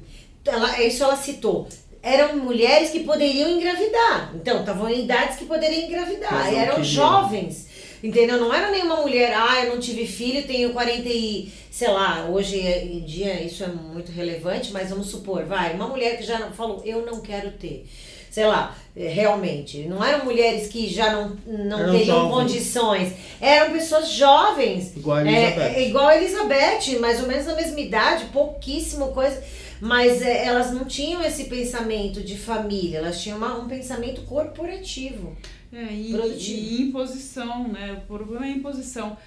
ela, 0.45 0.81
isso 0.83 1.03
ela 1.03 1.15
citou. 1.15 1.67
Eram 2.03 2.35
mulheres 2.37 2.89
que 2.89 2.99
poderiam 2.99 3.49
engravidar. 3.49 4.33
Então, 4.35 4.59
estavam 4.59 4.89
em 4.89 5.05
idades 5.05 5.37
que 5.37 5.45
poderiam 5.45 5.83
engravidar. 5.87 6.49
E 6.49 6.51
não 6.51 6.59
eram 6.59 6.83
jovens. 6.83 7.67
Entendeu? 8.03 8.37
Não 8.37 8.53
era 8.53 8.69
nenhuma 8.69 8.97
mulher, 8.97 9.33
ah, 9.33 9.63
eu 9.63 9.71
não 9.73 9.79
tive 9.79 10.05
filho, 10.05 10.43
tenho 10.45 10.73
40 10.73 11.07
e, 11.07 11.49
sei 11.71 11.87
lá, 11.87 12.27
hoje 12.29 12.59
em 12.59 12.99
dia 13.05 13.41
isso 13.41 13.63
é 13.63 13.67
muito 13.67 14.11
relevante, 14.11 14.73
mas 14.73 14.89
vamos 14.89 15.07
supor, 15.07 15.45
vai, 15.45 15.73
uma 15.73 15.87
mulher 15.87 16.17
que 16.17 16.23
já 16.23 16.37
falou, 16.51 16.81
eu 16.83 17.05
não 17.05 17.21
quero 17.21 17.51
ter. 17.51 17.85
Sei 18.29 18.45
lá, 18.45 18.75
eh, 18.97 19.07
realmente, 19.07 19.83
não 19.87 20.03
eram 20.03 20.25
mulheres 20.25 20.67
que 20.67 20.89
já 20.91 21.13
não, 21.13 21.37
não 21.47 21.79
Eram 21.79 21.91
teriam 21.93 22.15
jovens. 22.17 22.33
condições, 22.33 23.13
eram 23.39 23.71
pessoas 23.71 24.09
jovens. 24.09 24.97
Igual 24.97 25.17
a 25.19 25.21
É, 25.21 25.31
Elizabeth. 25.31 25.61
é 25.77 25.87
igual 25.87 26.07
a 26.07 26.17
Elizabeth, 26.17 26.99
mais 26.99 27.21
ou 27.21 27.27
menos 27.29 27.45
da 27.45 27.55
mesma 27.55 27.79
idade, 27.79 28.25
pouquíssimo 28.33 29.13
coisa. 29.13 29.41
Mas 29.85 30.21
é, 30.21 30.45
elas 30.45 30.71
não 30.71 30.85
tinham 30.85 31.21
esse 31.21 31.45
pensamento 31.45 32.21
de 32.23 32.37
família, 32.37 32.99
elas 32.99 33.21
tinham 33.21 33.37
uma- 33.37 33.57
um 33.59 33.67
pensamento 33.67 34.21
corporativo. 34.21 35.35
É, 35.71 35.91
e, 35.93 36.11
Produtivo. 36.13 36.59
e 36.59 36.81
imposição, 36.83 37.67
né? 37.67 37.93
O 38.03 38.07
problema 38.07 38.45
é 38.45 38.49
a 38.49 38.55
imposição. 38.55 39.17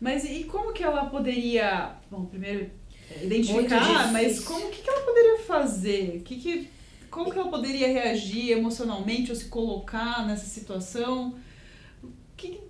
Mas 0.00 0.24
e 0.24 0.44
como 0.44 0.72
que 0.72 0.82
ela 0.84 1.06
poderia, 1.06 1.92
bom, 2.10 2.26
primeiro 2.26 2.70
identificar, 3.22 4.12
mas 4.12 4.40
como 4.44 4.68
que, 4.70 4.82
que 4.82 4.90
ela 4.90 5.00
poderia 5.06 5.38
fazer? 5.38 6.22
Que 6.24 6.36
que, 6.36 6.68
como 7.10 7.32
que 7.32 7.38
ela 7.38 7.48
poderia 7.50 7.88
reagir 7.88 8.50
emocionalmente 8.52 9.30
ou 9.30 9.36
se 9.36 9.46
colocar 9.46 10.26
nessa 10.26 10.44
situação? 10.46 11.34
Que, 12.36 12.60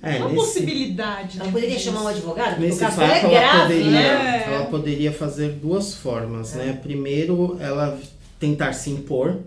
É, 0.00 0.16
uma 0.18 0.26
nesse- 0.28 0.36
possibilidade. 0.36 1.36
Ela 1.38 1.46
né, 1.46 1.52
poderia 1.52 1.74
disso? 1.76 1.84
chamar 1.86 2.02
um 2.04 2.08
advogado? 2.08 2.50
Porque 2.50 2.66
Nesse 2.66 2.78
caso 2.80 2.96
fato, 2.96 3.10
é 3.10 3.18
ela 3.18 3.28
grave, 3.30 3.62
poderia, 3.74 3.90
né? 3.90 4.44
É. 4.48 4.54
ela 4.54 4.64
poderia 4.66 5.12
fazer 5.12 5.52
duas 5.52 5.94
formas, 5.94 6.54
né? 6.54 6.78
Primeiro, 6.80 7.56
ela 7.60 7.98
tentar 8.38 8.72
se 8.74 8.90
impor 8.90 9.38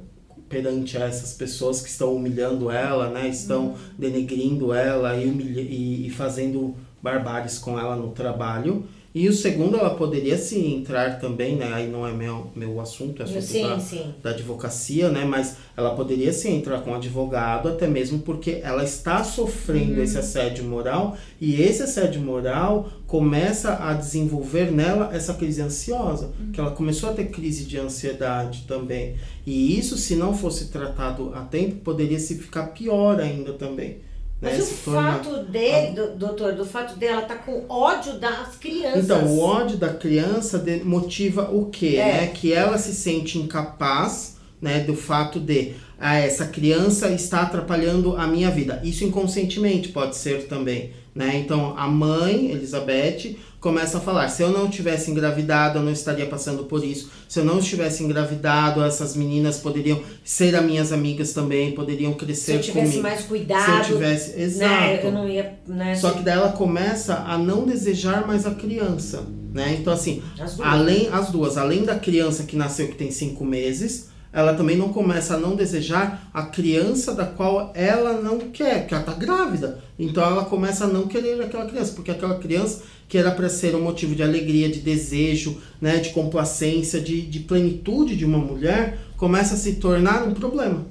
perante 0.50 0.98
essas 0.98 1.34
pessoas 1.34 1.80
que 1.82 1.88
estão 1.90 2.14
humilhando 2.14 2.70
ela, 2.70 3.10
né? 3.10 3.30
Estão 3.30 3.76
denegrindo 3.98 4.74
ela 4.74 5.16
e, 5.16 5.26
humilha- 5.30 5.62
e, 5.62 6.08
e 6.08 6.10
fazendo 6.10 6.76
barbáries 7.02 7.58
com 7.58 7.80
ela 7.80 7.96
no 7.96 8.10
trabalho. 8.10 8.86
E 9.14 9.28
o 9.28 9.34
segundo, 9.34 9.76
ela 9.76 9.90
poderia 9.96 10.38
sim 10.38 10.74
entrar 10.76 11.20
também, 11.20 11.58
né? 11.58 11.70
Aí 11.74 11.90
não 11.90 12.08
é 12.08 12.14
meu, 12.14 12.50
meu 12.56 12.80
assunto, 12.80 13.22
é 13.22 13.26
assunto 13.26 13.42
Sim, 13.42 13.64
da, 13.64 13.80
sim. 13.80 14.14
da 14.24 14.30
advocacia, 14.30 15.10
né? 15.10 15.26
Mas 15.26 15.58
ela 15.76 15.96
poderia 15.96 16.32
sim 16.32 16.56
entrar 16.56 16.80
com 16.80 16.92
um 16.92 16.96
advogado, 16.96 17.68
até 17.68 17.88
mesmo 17.88 18.20
porque 18.20 18.62
ela 18.64 18.86
está 18.86 19.22
sofrendo 19.22 20.02
esse 20.02 20.18
assédio 20.18 20.64
moral 20.64 21.18
e 21.42 21.62
esse 21.62 21.84
assédio 21.84 22.22
moral 22.22 22.90
começa 23.06 23.84
a 23.84 23.94
desenvolver 23.94 24.72
nela 24.72 25.10
essa 25.14 25.34
crise 25.34 25.62
ansiosa, 25.62 26.32
que 26.54 26.60
ela 26.60 26.72
começou 26.72 27.10
a 27.10 27.14
ter 27.14 27.26
crise 27.26 27.66
de 27.66 27.78
ansiedade 27.78 28.64
também. 28.66 29.18
E 29.46 29.78
isso, 29.78 29.98
se 29.98 30.16
não 30.16 30.34
fosse 30.34 30.70
tratado 30.70 31.34
a 31.36 31.42
tempo, 31.42 31.76
poderia 31.78 32.20
se 32.20 32.36
ficar 32.36 32.68
pior 32.68 33.20
ainda 33.20 33.52
também. 33.52 33.98
Né? 34.42 34.54
Mas 34.58 34.72
o 34.72 34.74
fato 34.74 35.44
dele, 35.44 35.92
do- 35.96 36.16
doutor, 36.16 36.54
do 36.54 36.66
fato 36.66 36.96
dela 36.96 37.22
tá 37.22 37.36
com 37.36 37.64
ódio 37.70 38.14
das 38.14 38.56
crianças. 38.56 39.04
Então, 39.04 39.26
o 39.28 39.40
ódio 39.40 39.78
da 39.78 39.94
criança 39.94 40.64
motiva 40.84 41.50
o 41.52 41.66
quê? 41.66 41.98
É. 41.98 42.06
Né? 42.06 42.28
Que 42.28 42.52
ela 42.52 42.78
se 42.78 42.94
sente 42.96 43.38
incapaz 43.38 44.38
né, 44.60 44.80
do 44.80 44.96
fato 44.96 45.40
de 45.40 45.74
ah, 46.00 46.18
essa 46.18 46.48
criança 46.48 47.10
está 47.12 47.42
atrapalhando 47.42 48.16
a 48.18 48.26
minha 48.26 48.50
vida. 48.50 48.82
Isso 48.84 49.04
inconscientemente 49.04 49.90
pode 49.90 50.16
ser 50.16 50.48
também. 50.48 50.92
Né? 51.14 51.38
Então, 51.44 51.74
a 51.78 51.88
mãe, 51.90 52.52
Elizabeth, 52.52 53.36
começa 53.60 53.98
a 53.98 54.02
falar: 54.02 54.30
se 54.30 54.42
eu 54.42 54.50
não 54.50 54.70
tivesse 54.70 55.12
engravidado, 55.12 55.80
eu 55.80 55.84
não 55.84 55.92
estaria 55.92 56.26
passando 56.26 56.64
por 56.64 56.84
isso. 56.86 57.12
Se 57.28 57.40
eu 57.40 57.44
não 57.44 57.60
estivesse 57.60 58.02
engravidado, 58.02 58.82
essas 58.82 59.14
meninas 59.16 59.58
poderiam 59.58 60.02
ser 60.24 60.56
as 60.56 60.64
minhas 60.64 60.94
amigas 60.94 61.34
também, 61.34 61.74
poderiam 61.74 62.14
Se 62.14 62.18
crescer 62.18 62.56
eu 62.56 62.62
tivesse 62.62 62.86
comigo. 62.88 63.04
mais 63.04 63.18
Se 63.20 63.24
eu 63.26 63.28
cuidado, 63.28 63.86
tivesse. 63.88 64.38
né? 64.38 64.44
Exato. 64.44 65.06
Eu 65.08 65.12
não 65.12 65.28
ia. 65.28 65.54
Né, 65.68 65.96
Só 65.96 66.12
que 66.12 66.24
daí 66.24 66.36
ela 66.38 66.54
começa 66.54 67.16
a 67.16 67.38
não 67.38 67.66
desejar 67.66 68.26
mais 68.26 68.46
a 68.46 68.52
criança, 68.56 69.26
né? 69.54 69.76
Então 69.80 69.92
assim, 69.92 70.22
as 70.40 70.58
além 70.62 71.10
as 71.12 71.30
duas, 71.30 71.58
além 71.58 71.84
da 71.84 72.00
criança 72.00 72.44
que 72.44 72.56
nasceu 72.56 72.88
que 72.88 72.96
tem 72.96 73.12
cinco 73.12 73.44
meses, 73.44 74.11
ela 74.34 74.54
também 74.54 74.78
não 74.78 74.90
começa 74.90 75.36
a 75.36 75.38
não 75.38 75.56
desejar 75.56 76.30
a 76.34 76.44
criança 76.44 77.14
da 77.14 77.26
qual 77.26 77.72
ela 77.76 78.22
não 78.22 78.40
quer, 78.40 78.88
que 78.88 78.94
ela 78.94 79.04
tá 79.04 79.14
grávida. 79.14 79.80
Então 80.00 80.24
ela 80.24 80.46
começa 80.46 80.86
a 80.86 80.88
não 80.88 81.08
querer 81.08 81.42
aquela 81.42 81.66
criança, 81.66 81.94
porque 81.94 82.12
aquela 82.12 82.40
criança 82.40 82.84
que 83.10 83.18
era 83.18 83.32
para 83.32 83.50
ser 83.50 83.76
um 83.76 83.82
motivo 83.82 84.16
de 84.16 84.24
alegria, 84.24 84.70
de 84.70 84.80
desejo, 84.80 85.58
né, 85.82 85.98
de 85.98 86.12
complacência, 86.12 87.02
de, 87.02 87.22
de 87.22 87.42
plenitude 87.42 88.16
de 88.16 88.24
uma 88.24 88.38
mulher, 88.38 89.00
começa 89.18 89.56
a 89.56 89.58
se 89.58 89.74
tornar 89.76 90.24
um 90.24 90.34
problema. 90.34 90.86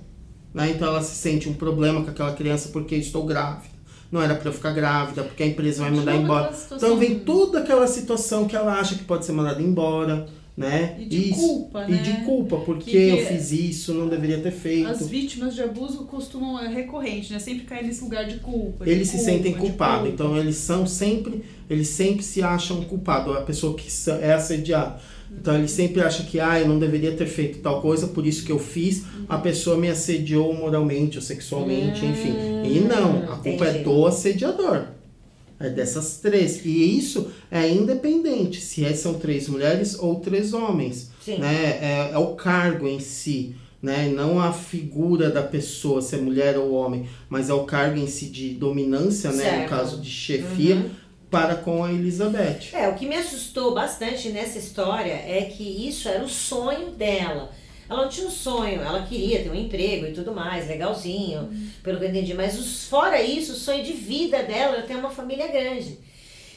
Né? 0.52 0.72
Então 0.72 0.88
ela 0.88 1.02
se 1.02 1.14
sente 1.14 1.48
um 1.48 1.54
problema 1.54 2.02
com 2.02 2.10
aquela 2.10 2.34
criança 2.34 2.68
porque 2.70 2.94
estou 2.94 3.24
grávida. 3.24 3.80
Não 4.12 4.20
era 4.20 4.34
para 4.34 4.48
eu 4.48 4.52
ficar 4.52 4.72
grávida, 4.72 5.22
porque 5.22 5.42
a 5.42 5.46
empresa 5.46 5.82
vai 5.82 5.92
mandar 5.92 6.16
embora. 6.16 6.52
Então 6.72 6.98
vem 6.98 7.20
toda 7.20 7.60
aquela 7.60 7.86
situação 7.86 8.46
que 8.46 8.56
ela 8.56 8.74
acha 8.74 8.96
que 8.96 9.04
pode 9.04 9.24
ser 9.24 9.32
mandada 9.32 9.62
embora, 9.62 10.26
né? 10.60 10.96
E 11.00 11.04
de 11.06 11.30
Isso. 11.30 11.40
culpa, 11.40 11.84
E 11.88 11.92
né? 11.92 12.02
de 12.02 12.12
culpa, 12.24 12.56
porque 12.58 12.90
Que- 12.90 12.92
que- 12.92 13.08
eu 13.20 13.26
fiz 13.26 13.50
isso, 13.52 13.94
não 13.94 14.08
deveria 14.08 14.38
ter 14.38 14.50
feito. 14.52 14.86
As 14.88 15.08
vítimas 15.08 15.54
de 15.54 15.62
abuso 15.62 16.04
costumam, 16.04 16.60
é 16.60 16.68
recorrente, 16.68 17.32
né? 17.32 17.38
Sempre 17.38 17.64
cair 17.64 17.86
nesse 17.86 18.02
lugar 18.04 18.26
de 18.26 18.38
culpa. 18.38 18.84
de 18.84 18.90
Eles 18.90 19.08
se 19.08 19.16
culpa, 19.16 19.30
sentem 19.32 19.52
de 19.52 19.58
culpados, 19.58 20.08
culpa. 20.08 20.14
então 20.24 20.36
eles 20.36 20.56
são 20.56 20.86
sempre, 20.86 21.42
eles 21.68 21.88
sempre 21.88 22.22
se 22.22 22.42
acham 22.42 22.82
culpados, 22.84 23.34
a 23.36 23.40
pessoa 23.40 23.74
que 23.74 23.88
é 24.22 24.32
assediada. 24.32 24.98
Então 25.32 25.54
ele 25.54 25.68
sempre 25.68 26.02
acha 26.02 26.24
que, 26.24 26.40
ah, 26.40 26.58
eu 26.60 26.66
não 26.68 26.78
deveria 26.78 27.12
ter 27.12 27.26
feito 27.26 27.60
tal 27.60 27.80
coisa, 27.80 28.08
por 28.08 28.26
isso 28.26 28.44
que 28.44 28.50
eu 28.50 28.58
fiz, 28.58 29.04
a 29.28 29.38
pessoa 29.38 29.76
me 29.76 29.88
assediou 29.88 30.52
moralmente 30.52 31.16
ou 31.18 31.22
sexualmente, 31.22 32.04
enfim. 32.04 32.34
E 32.66 32.80
não, 32.80 33.32
a 33.32 33.36
culpa 33.36 33.64
é 33.66 33.70
entendi. 33.70 33.84
do 33.84 34.06
assediador. 34.06 34.86
É 35.60 35.68
dessas 35.68 36.16
três. 36.16 36.64
E 36.64 36.98
isso 36.98 37.30
é 37.50 37.68
independente 37.68 38.60
se 38.62 38.84
é- 38.84 38.94
são 38.94 39.14
três 39.14 39.46
mulheres 39.46 39.96
ou 39.98 40.18
três 40.20 40.54
homens. 40.54 41.10
Sim. 41.22 41.36
Né? 41.38 41.78
É, 41.82 42.10
é 42.14 42.18
o 42.18 42.34
cargo 42.34 42.88
em 42.88 42.98
si. 42.98 43.54
Né? 43.82 44.08
Não 44.14 44.40
a 44.40 44.52
figura 44.52 45.30
da 45.30 45.42
pessoa, 45.42 46.02
se 46.02 46.14
é 46.14 46.18
mulher 46.18 46.58
ou 46.58 46.72
homem, 46.72 47.06
mas 47.28 47.48
é 47.50 47.54
o 47.54 47.64
cargo 47.64 47.98
em 47.98 48.06
si 48.06 48.26
de 48.26 48.50
dominância, 48.50 49.30
né? 49.32 49.62
no 49.62 49.68
caso 49.68 50.00
de 50.00 50.08
chefia, 50.10 50.76
Uhum. 50.76 50.90
para 51.30 51.54
com 51.54 51.82
a 51.84 51.92
Elizabeth. 51.92 52.70
É, 52.74 52.88
o 52.88 52.94
que 52.94 53.06
me 53.06 53.16
assustou 53.16 53.72
bastante 53.74 54.28
nessa 54.30 54.58
história 54.58 55.12
é 55.12 55.42
que 55.50 55.62
isso 55.88 56.08
era 56.08 56.22
o 56.24 56.28
sonho 56.28 56.90
dela. 56.90 57.52
Ela 57.90 58.02
não 58.02 58.08
tinha 58.08 58.28
um 58.28 58.30
sonho, 58.30 58.80
ela 58.80 59.02
queria 59.02 59.42
ter 59.42 59.50
um 59.50 59.54
emprego 59.54 60.06
e 60.06 60.12
tudo 60.12 60.32
mais, 60.32 60.68
legalzinho, 60.68 61.50
pelo 61.82 61.98
que 61.98 62.04
eu 62.04 62.08
entendi. 62.08 62.32
Mas 62.34 62.56
os, 62.56 62.84
fora 62.84 63.20
isso, 63.20 63.52
o 63.52 63.56
sonho 63.56 63.82
de 63.82 63.92
vida 63.92 64.44
dela 64.44 64.76
era 64.76 64.86
ter 64.86 64.94
uma 64.94 65.10
família 65.10 65.48
grande. 65.48 65.98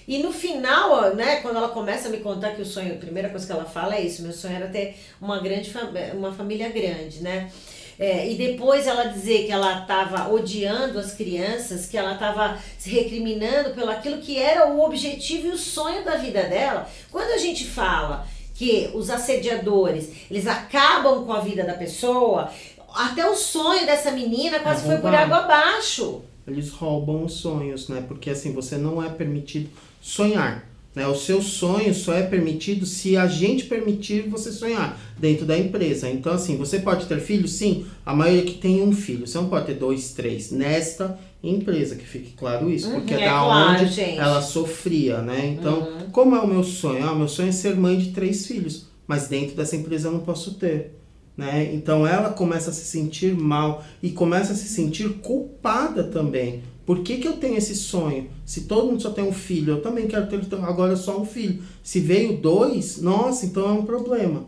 E 0.08 0.20
no 0.20 0.32
final, 0.32 1.16
né, 1.16 1.38
quando 1.38 1.58
ela 1.58 1.70
começa 1.70 2.08
a 2.08 2.12
me 2.12 2.18
contar 2.18 2.52
que 2.52 2.62
o 2.62 2.66
sonho, 2.66 2.94
a 2.94 2.98
primeira 2.98 3.30
coisa 3.30 3.48
que 3.48 3.52
ela 3.52 3.66
fala 3.66 3.96
é 3.96 4.02
isso, 4.02 4.22
meu 4.22 4.32
sonho 4.32 4.56
era 4.56 4.68
ter 4.68 4.96
uma 5.20 5.40
grande 5.40 5.74
uma 6.14 6.32
família 6.32 6.70
grande, 6.70 7.24
né? 7.24 7.52
É, 7.98 8.30
e 8.30 8.36
depois 8.36 8.86
ela 8.86 9.06
dizer 9.06 9.46
que 9.46 9.52
ela 9.52 9.82
estava 9.82 10.32
odiando 10.32 11.00
as 11.00 11.14
crianças, 11.14 11.88
que 11.88 11.98
ela 11.98 12.14
estava 12.14 12.60
se 12.78 12.90
recriminando 12.92 13.72
pelo 13.72 13.90
aquilo 13.90 14.18
que 14.20 14.38
era 14.38 14.68
o 14.68 14.84
objetivo 14.84 15.48
e 15.48 15.52
o 15.52 15.58
sonho 15.58 16.04
da 16.04 16.16
vida 16.16 16.44
dela. 16.44 16.88
Quando 17.12 17.32
a 17.32 17.38
gente 17.38 17.66
fala 17.66 18.28
que 18.64 18.90
os 18.94 19.10
assediadores, 19.10 20.10
eles 20.32 20.48
acabam 20.48 21.26
com 21.26 21.34
a 21.34 21.42
vida 21.42 21.66
da 21.66 21.74
pessoa, 21.74 22.50
até 22.96 23.30
o 23.30 23.36
sonho 23.36 23.86
dessa 23.86 24.12
menina 24.12 24.60
quase 24.60 24.86
foi 24.86 24.98
por 24.98 25.14
água 25.14 25.40
abaixo. 25.40 26.22
Eles 26.48 26.70
roubam 26.70 27.26
os 27.26 27.34
sonhos, 27.34 27.90
né? 27.90 28.04
Porque 28.08 28.30
assim, 28.30 28.54
você 28.54 28.78
não 28.78 29.04
é 29.04 29.10
permitido 29.10 29.70
sonhar. 30.02 30.66
Né? 30.96 31.08
O 31.08 31.16
seu 31.16 31.42
sonho 31.42 31.94
só 31.94 32.14
é 32.14 32.22
permitido 32.24 32.86
se 32.86 33.18
a 33.18 33.26
gente 33.28 33.66
permitir 33.66 34.30
você 34.30 34.52
sonhar 34.52 35.00
dentro 35.18 35.46
da 35.46 35.58
empresa. 35.58 36.10
Então, 36.10 36.34
assim, 36.34 36.56
você 36.56 36.80
pode 36.80 37.08
ter 37.08 37.20
filho? 37.20 37.48
Sim, 37.48 37.86
a 38.06 38.16
maioria 38.16 38.44
que 38.44 38.60
tem 38.60 38.82
um 38.82 38.92
filho. 38.92 39.26
Você 39.26 39.38
não 39.38 39.50
pode 39.50 39.66
ter 39.66 39.74
dois, 39.74 40.12
três. 40.14 40.52
Nesta 40.52 41.18
empresa, 41.44 41.96
que 41.96 42.06
fique 42.06 42.34
claro 42.34 42.70
isso. 42.70 42.88
Uhum, 42.88 42.94
porque 43.00 43.14
é, 43.16 43.22
é 43.22 43.26
da 43.26 43.32
claro, 43.32 43.82
onde 43.84 43.92
gente. 43.92 44.20
ela 44.20 44.42
sofria, 44.42 45.18
né? 45.22 45.56
Então, 45.60 45.80
Uhum. 45.82 46.10
como 46.12 46.36
é 46.36 46.40
o 46.40 46.48
meu 46.48 46.64
sonho? 46.64 47.04
Ah, 47.08 47.16
meu 47.16 47.28
sonho 47.28 47.50
é 47.50 47.52
ser 47.52 47.76
mãe 47.76 47.98
de 47.98 48.12
três 48.12 48.46
filhos. 48.46 48.86
Mas 49.08 49.28
dentro 49.28 49.56
dessa 49.56 49.76
empresa 49.76 50.08
eu 50.08 50.12
não 50.14 50.20
posso 50.22 50.54
ter. 50.54 50.98
Né? 51.36 51.72
Então 51.74 52.06
ela 52.06 52.30
começa 52.30 52.70
a 52.70 52.74
se 52.74 52.86
sentir 52.86 53.34
mal 53.36 53.84
e 54.04 54.12
começa 54.12 54.54
a 54.54 54.56
se 54.56 54.68
sentir 54.68 55.10
culpada 55.16 56.04
também. 56.04 56.62
Por 56.86 57.02
que, 57.02 57.18
que 57.18 57.28
eu 57.28 57.34
tenho 57.38 57.58
esse 57.58 57.76
sonho? 57.76 58.30
Se 58.46 58.62
todo 58.62 58.88
mundo 58.88 59.02
só 59.02 59.12
tem 59.12 59.24
um 59.24 59.32
filho, 59.34 59.76
eu 59.76 59.82
também 59.82 60.08
quero 60.08 60.28
ter 60.28 60.40
agora 60.64 60.96
só 60.98 61.18
um 61.20 61.26
filho. 61.26 61.64
Se 61.82 62.00
veio 62.02 62.38
dois, 62.38 63.02
nossa, 63.02 63.46
então 63.46 63.66
é 63.70 63.72
um 63.72 63.86
problema. 63.86 64.46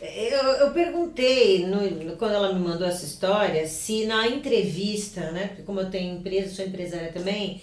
Eu, 0.00 0.42
eu 0.66 0.70
perguntei, 0.72 1.64
no, 1.64 2.16
quando 2.16 2.34
ela 2.34 2.52
me 2.52 2.58
mandou 2.60 2.86
essa 2.86 3.04
história, 3.04 3.66
se 3.68 4.04
na 4.04 4.26
entrevista, 4.28 5.30
né? 5.30 5.46
Porque 5.48 5.62
como 5.62 5.80
eu 5.80 5.90
tenho 5.90 6.16
empresa, 6.16 6.52
sou 6.54 6.64
empresária 6.66 7.12
também, 7.12 7.60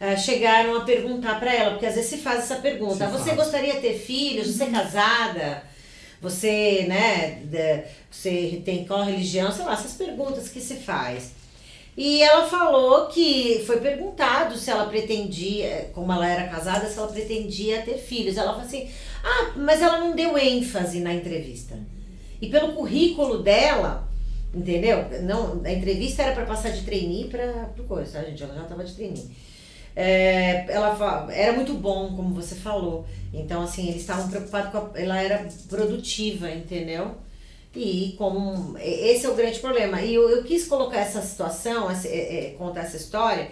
ah, 0.00 0.16
chegaram 0.16 0.74
a 0.74 0.80
perguntar 0.84 1.38
pra 1.38 1.54
ela, 1.54 1.72
porque 1.72 1.84
às 1.86 1.94
vezes 1.94 2.08
se 2.10 2.16
faz 2.16 2.40
essa 2.40 2.56
pergunta: 2.56 3.06
Se 3.06 3.12
você 3.12 3.24
faz. 3.30 3.36
gostaria 3.36 3.74
de 3.74 3.80
ter 3.82 3.94
filhos? 3.98 4.48
Você 4.48 4.64
é 4.64 4.70
casada? 4.70 5.62
Você, 6.22 6.86
né? 6.88 7.42
de- 7.44 7.84
você 8.10 8.62
tem 8.64 8.84
qual 8.86 9.04
religião? 9.04 9.52
Sei 9.52 9.64
lá, 9.64 9.74
essas 9.74 9.92
perguntas 9.92 10.48
que 10.48 10.60
se 10.60 10.76
faz. 10.76 11.32
E 11.96 12.22
ela 12.22 12.48
falou 12.48 13.06
que 13.08 13.62
foi 13.66 13.78
perguntado 13.80 14.56
se 14.56 14.70
ela 14.70 14.86
pretendia, 14.86 15.90
como 15.92 16.10
ela 16.12 16.26
era 16.26 16.48
casada, 16.48 16.88
se 16.88 16.98
ela 16.98 17.08
pretendia 17.08 17.82
ter 17.82 17.98
filhos. 17.98 18.36
Ela 18.36 18.52
falou 18.52 18.66
assim: 18.66 18.88
ah, 19.22 19.52
mas 19.56 19.82
ela 19.82 19.98
não 19.98 20.16
deu 20.16 20.38
ênfase 20.38 21.00
na 21.00 21.12
entrevista. 21.12 21.78
E 22.40 22.48
pelo 22.48 22.72
currículo 22.72 23.42
dela, 23.42 24.08
entendeu? 24.54 25.04
Não, 25.22 25.60
a 25.64 25.70
entrevista 25.70 26.22
era 26.22 26.34
para 26.34 26.46
passar 26.46 26.70
de 26.70 26.82
trainee 26.82 27.28
para 27.28 27.70
coisa, 27.86 28.18
tá, 28.18 28.24
gente? 28.24 28.42
Ela 28.42 28.54
já 28.54 28.64
tava 28.64 28.84
de 28.84 28.94
trainee. 28.94 29.30
É, 29.94 30.64
ela 30.72 31.28
era 31.30 31.52
muito 31.52 31.74
bom, 31.74 32.16
como 32.16 32.34
você 32.34 32.54
falou. 32.54 33.06
Então, 33.32 33.62
assim, 33.62 33.88
eles 33.88 34.00
estavam 34.00 34.28
preocupados 34.28 34.72
com 34.72 34.78
a, 34.78 34.90
ela 34.94 35.20
era 35.20 35.46
produtiva, 35.68 36.50
entendeu? 36.50 37.14
E 37.74 38.14
como 38.18 38.76
esse 38.78 39.24
é 39.24 39.28
o 39.30 39.34
grande 39.34 39.58
problema. 39.60 40.00
E 40.02 40.14
eu, 40.14 40.28
eu 40.28 40.44
quis 40.44 40.66
colocar 40.66 40.98
essa 41.00 41.22
situação, 41.22 41.90
essa- 41.90 42.08
é, 42.08 42.46
é, 42.48 42.54
contar 42.58 42.82
essa 42.82 42.96
história, 42.98 43.50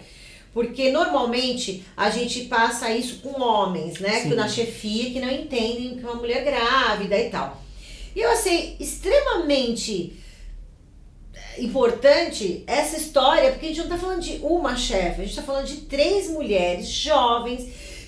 porque 0.53 0.91
normalmente 0.91 1.83
a 1.97 2.09
gente 2.09 2.41
passa 2.45 2.91
isso 2.91 3.17
com 3.21 3.41
homens, 3.41 3.99
né? 3.99 4.19
Sim. 4.21 4.29
Que 4.29 4.35
na 4.35 4.47
chefia 4.47 5.09
que 5.11 5.19
não 5.19 5.31
entendem 5.31 5.97
que 5.97 6.03
uma 6.03 6.15
mulher 6.15 6.43
grávida 6.43 7.17
e 7.17 7.29
tal. 7.29 7.61
E 8.15 8.19
eu 8.19 8.29
achei 8.29 8.75
extremamente 8.79 10.13
importante 11.57 12.63
essa 12.67 12.97
história, 12.97 13.51
porque 13.51 13.65
a 13.67 13.69
gente 13.69 13.81
não 13.81 13.89
tá 13.89 13.97
falando 13.97 14.21
de 14.21 14.37
uma 14.43 14.75
chefe, 14.75 15.21
a 15.21 15.25
gente 15.25 15.35
tá 15.35 15.41
falando 15.43 15.65
de 15.67 15.77
três 15.81 16.29
mulheres 16.29 16.87
jovens 16.87 17.67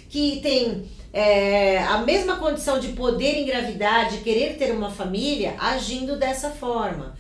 que 0.10 0.40
têm 0.42 0.86
é, 1.14 1.78
a 1.78 2.00
mesma 2.00 2.38
condição 2.38 2.80
de 2.80 2.90
poder 2.90 3.38
engravidar, 3.38 4.10
de 4.10 4.18
querer 4.18 4.58
ter 4.58 4.72
uma 4.72 4.90
família, 4.90 5.56
agindo 5.60 6.18
dessa 6.18 6.50
forma. 6.50 7.16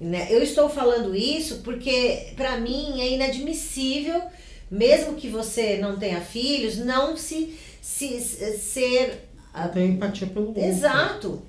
Né? 0.00 0.26
Eu 0.28 0.42
estou 0.42 0.68
falando 0.68 1.14
isso 1.14 1.60
porque, 1.62 2.32
para 2.36 2.58
mim, 2.58 3.00
é 3.00 3.12
inadmissível, 3.12 4.20
mesmo 4.68 5.14
que 5.14 5.28
você 5.28 5.78
não 5.78 5.96
tenha 5.96 6.20
filhos, 6.20 6.76
não 6.76 7.16
se, 7.16 7.56
se 7.80 8.20
ser 8.20 9.28
Ela 9.54 9.68
tem 9.68 9.92
empatia 9.92 10.26
pelo 10.26 10.48
outro. 10.48 10.62
Exato. 10.62 11.42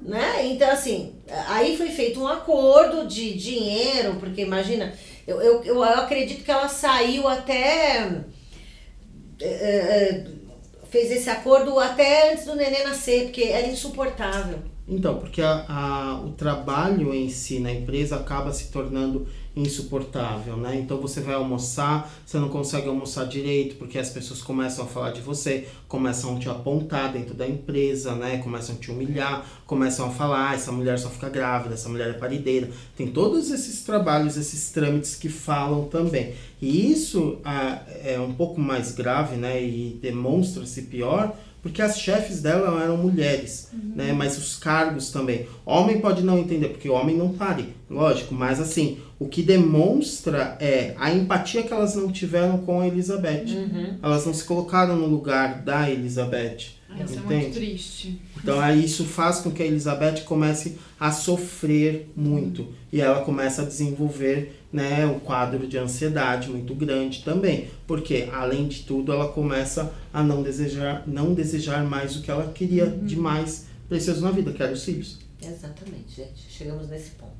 Né? 0.00 0.46
Então, 0.46 0.70
assim, 0.70 1.14
aí 1.48 1.76
foi 1.76 1.88
feito 1.88 2.20
um 2.20 2.28
acordo 2.28 3.06
de 3.08 3.34
dinheiro, 3.34 4.14
porque 4.20 4.42
imagina, 4.42 4.94
eu, 5.26 5.40
eu, 5.40 5.64
eu 5.64 5.82
acredito 5.82 6.44
que 6.44 6.50
ela 6.50 6.68
saiu 6.68 7.26
até. 7.26 8.20
é, 9.40 9.46
é, 9.48 10.26
fez 10.94 11.10
esse 11.10 11.28
acordo 11.28 11.80
até 11.80 12.30
antes 12.30 12.44
do 12.44 12.54
neném 12.54 12.84
nascer, 12.84 13.24
porque 13.24 13.42
era 13.42 13.66
insuportável. 13.66 14.60
Então, 14.86 15.18
porque 15.18 15.40
a, 15.40 15.64
a- 15.66 16.20
o 16.22 16.32
trabalho 16.32 17.14
em 17.14 17.30
si 17.30 17.58
na 17.58 17.72
empresa 17.72 18.16
acaba 18.16 18.52
se 18.52 18.70
tornando 18.70 19.26
insuportável, 19.56 20.56
né? 20.58 20.76
Então 20.78 20.98
você 21.00 21.20
vai 21.20 21.34
almoçar, 21.34 22.12
você 22.26 22.38
não 22.38 22.50
consegue 22.50 22.86
almoçar 22.88 23.24
direito, 23.24 23.76
porque 23.76 23.98
as 23.98 24.10
pessoas 24.10 24.42
começam 24.42 24.84
a 24.84 24.88
falar 24.88 25.12
de 25.12 25.22
você, 25.22 25.66
começam 25.88 26.36
a 26.36 26.38
te 26.40 26.50
apontar 26.50 27.12
dentro 27.12 27.32
da 27.34 27.46
empresa, 27.48 28.14
né? 28.14 28.38
Começam 28.38 28.74
a 28.74 28.78
te 28.78 28.90
humilhar, 28.90 29.46
começam 29.66 30.06
a 30.06 30.10
falar, 30.10 30.50
"Ah, 30.50 30.54
essa 30.54 30.70
mulher 30.72 30.98
só 30.98 31.08
fica 31.08 31.30
grávida, 31.30 31.74
essa 31.74 31.88
mulher 31.88 32.10
é 32.10 32.14
parideira. 32.14 32.68
Tem 32.96 33.06
todos 33.06 33.50
esses 33.50 33.84
trabalhos, 33.84 34.36
esses 34.36 34.70
trâmites 34.70 35.14
que 35.14 35.28
falam 35.30 35.84
também. 35.88 36.34
E 36.60 36.92
isso 36.92 37.38
ah, 37.44 37.80
é 38.02 38.18
um 38.20 38.34
pouco 38.34 38.60
mais 38.60 38.92
grave, 38.92 39.36
né? 39.36 39.62
E 39.64 39.98
demonstra-se 40.02 40.82
pior 40.82 41.34
porque 41.64 41.80
as 41.80 41.98
chefes 41.98 42.42
dela 42.42 42.82
eram 42.82 42.98
mulheres, 42.98 43.70
né? 43.72 44.12
Mas 44.12 44.36
os 44.36 44.54
cargos 44.54 45.10
também. 45.10 45.46
Homem 45.64 45.98
pode 45.98 46.22
não 46.22 46.38
entender, 46.38 46.68
porque 46.68 46.90
o 46.90 46.92
homem 46.92 47.16
não 47.16 47.30
pare, 47.30 47.74
lógico, 47.88 48.34
mas 48.34 48.60
assim, 48.60 48.98
o 49.18 49.26
que 49.26 49.42
demonstra 49.42 50.58
é 50.60 50.94
a 50.98 51.10
empatia 51.10 51.62
que 51.62 51.72
elas 51.72 51.94
não 51.94 52.12
tiveram 52.12 52.58
com 52.58 52.82
a 52.82 52.86
Elizabeth. 52.86 53.46
Elas 54.02 54.26
não 54.26 54.34
se 54.34 54.44
colocaram 54.44 54.94
no 54.94 55.06
lugar 55.06 55.62
da 55.62 55.90
Elizabeth. 55.90 56.73
Ai, 56.96 57.04
Isso 57.04 57.14
é 57.14 57.16
entende? 57.18 57.34
muito 57.34 57.54
triste. 57.54 58.20
Então 58.36 58.60
aí 58.60 58.84
isso 58.84 59.04
faz 59.04 59.38
com 59.40 59.50
que 59.50 59.62
a 59.62 59.66
Elizabeth 59.66 60.22
comece 60.24 60.78
a 60.98 61.10
sofrer 61.10 62.10
muito 62.16 62.68
e 62.92 63.00
ela 63.00 63.22
começa 63.22 63.62
a 63.62 63.64
desenvolver 63.64 64.60
né, 64.72 65.06
um 65.06 65.18
quadro 65.18 65.66
de 65.66 65.78
ansiedade 65.78 66.48
muito 66.50 66.74
grande 66.74 67.22
também, 67.22 67.68
porque 67.86 68.28
além 68.32 68.66
de 68.68 68.82
tudo 68.82 69.12
ela 69.12 69.28
começa 69.28 69.92
a 70.12 70.22
não 70.22 70.42
desejar, 70.42 71.04
não 71.06 71.32
desejar 71.32 71.84
mais 71.84 72.16
o 72.16 72.22
que 72.22 72.30
ela 72.30 72.52
queria 72.52 72.86
de 72.86 73.16
mais 73.16 73.66
precioso 73.88 74.20
na 74.20 74.30
vida, 74.30 74.52
que 74.52 74.62
era 74.62 74.72
os 74.72 74.84
filhos. 74.84 75.18
Exatamente, 75.40 76.16
gente. 76.16 76.46
Chegamos 76.48 76.88
nesse 76.88 77.10
ponto. 77.10 77.32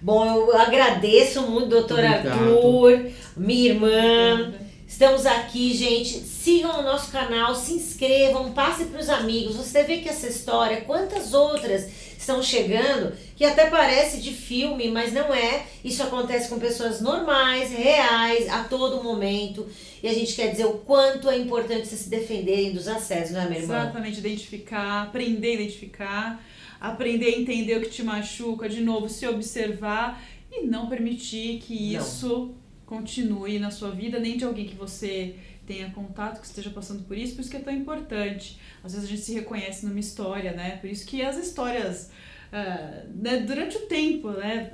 Bom, 0.00 0.24
eu 0.24 0.56
agradeço 0.56 1.42
muito, 1.42 1.68
doutor 1.68 2.00
Obrigado. 2.00 2.26
Arthur, 2.28 3.10
minha 3.36 3.70
irmã. 3.70 4.52
Estamos 4.92 5.24
aqui, 5.24 5.74
gente. 5.74 6.18
Sigam 6.18 6.78
o 6.78 6.82
nosso 6.82 7.10
canal, 7.10 7.54
se 7.54 7.72
inscrevam, 7.72 8.52
passe 8.52 8.84
para 8.84 9.00
os 9.00 9.08
amigos. 9.08 9.56
Você 9.56 9.82
vê 9.84 9.96
que 9.98 10.08
essa 10.08 10.28
história, 10.28 10.82
quantas 10.82 11.32
outras 11.32 11.88
estão 12.16 12.42
chegando, 12.42 13.16
que 13.34 13.42
até 13.42 13.70
parece 13.70 14.20
de 14.20 14.32
filme, 14.32 14.90
mas 14.90 15.10
não 15.10 15.34
é. 15.34 15.64
Isso 15.82 16.02
acontece 16.02 16.50
com 16.50 16.58
pessoas 16.58 17.00
normais, 17.00 17.70
reais, 17.72 18.46
a 18.50 18.64
todo 18.64 19.02
momento. 19.02 19.66
E 20.02 20.06
a 20.06 20.12
gente 20.12 20.34
quer 20.34 20.50
dizer 20.50 20.66
o 20.66 20.74
quanto 20.74 21.30
é 21.30 21.38
importante 21.38 21.88
vocês 21.88 22.02
se 22.02 22.10
defenderem 22.10 22.72
dos 22.72 22.86
acessos, 22.86 23.32
não 23.32 23.40
é, 23.40 23.46
minha 23.48 23.60
irmã? 23.60 23.80
Exatamente, 23.80 24.18
identificar, 24.18 25.04
aprender 25.04 25.48
a 25.48 25.54
identificar, 25.54 26.44
aprender 26.78 27.34
a 27.34 27.38
entender 27.38 27.78
o 27.78 27.80
que 27.80 27.88
te 27.88 28.02
machuca, 28.02 28.68
de 28.68 28.82
novo, 28.82 29.08
se 29.08 29.26
observar 29.26 30.22
e 30.52 30.66
não 30.66 30.86
permitir 30.86 31.60
que 31.60 31.94
Não. 31.94 32.02
isso 32.02 32.54
continue 32.92 33.58
na 33.58 33.70
sua 33.70 33.90
vida, 33.90 34.18
nem 34.18 34.36
de 34.36 34.44
alguém 34.44 34.66
que 34.66 34.74
você 34.74 35.34
tenha 35.66 35.88
contato, 35.90 36.40
que 36.40 36.46
esteja 36.46 36.68
passando 36.68 37.04
por 37.04 37.16
isso, 37.16 37.34
por 37.34 37.40
isso 37.40 37.50
que 37.50 37.56
é 37.56 37.60
tão 37.60 37.72
importante. 37.72 38.60
Às 38.84 38.92
vezes 38.92 39.08
a 39.08 39.10
gente 39.10 39.22
se 39.22 39.32
reconhece 39.32 39.86
numa 39.86 39.98
história, 39.98 40.52
né? 40.52 40.76
Por 40.76 40.90
isso 40.90 41.06
que 41.06 41.22
as 41.22 41.38
histórias, 41.38 42.10
ah, 42.52 43.04
né, 43.14 43.38
durante 43.38 43.78
o 43.78 43.86
tempo, 43.86 44.30
né? 44.32 44.70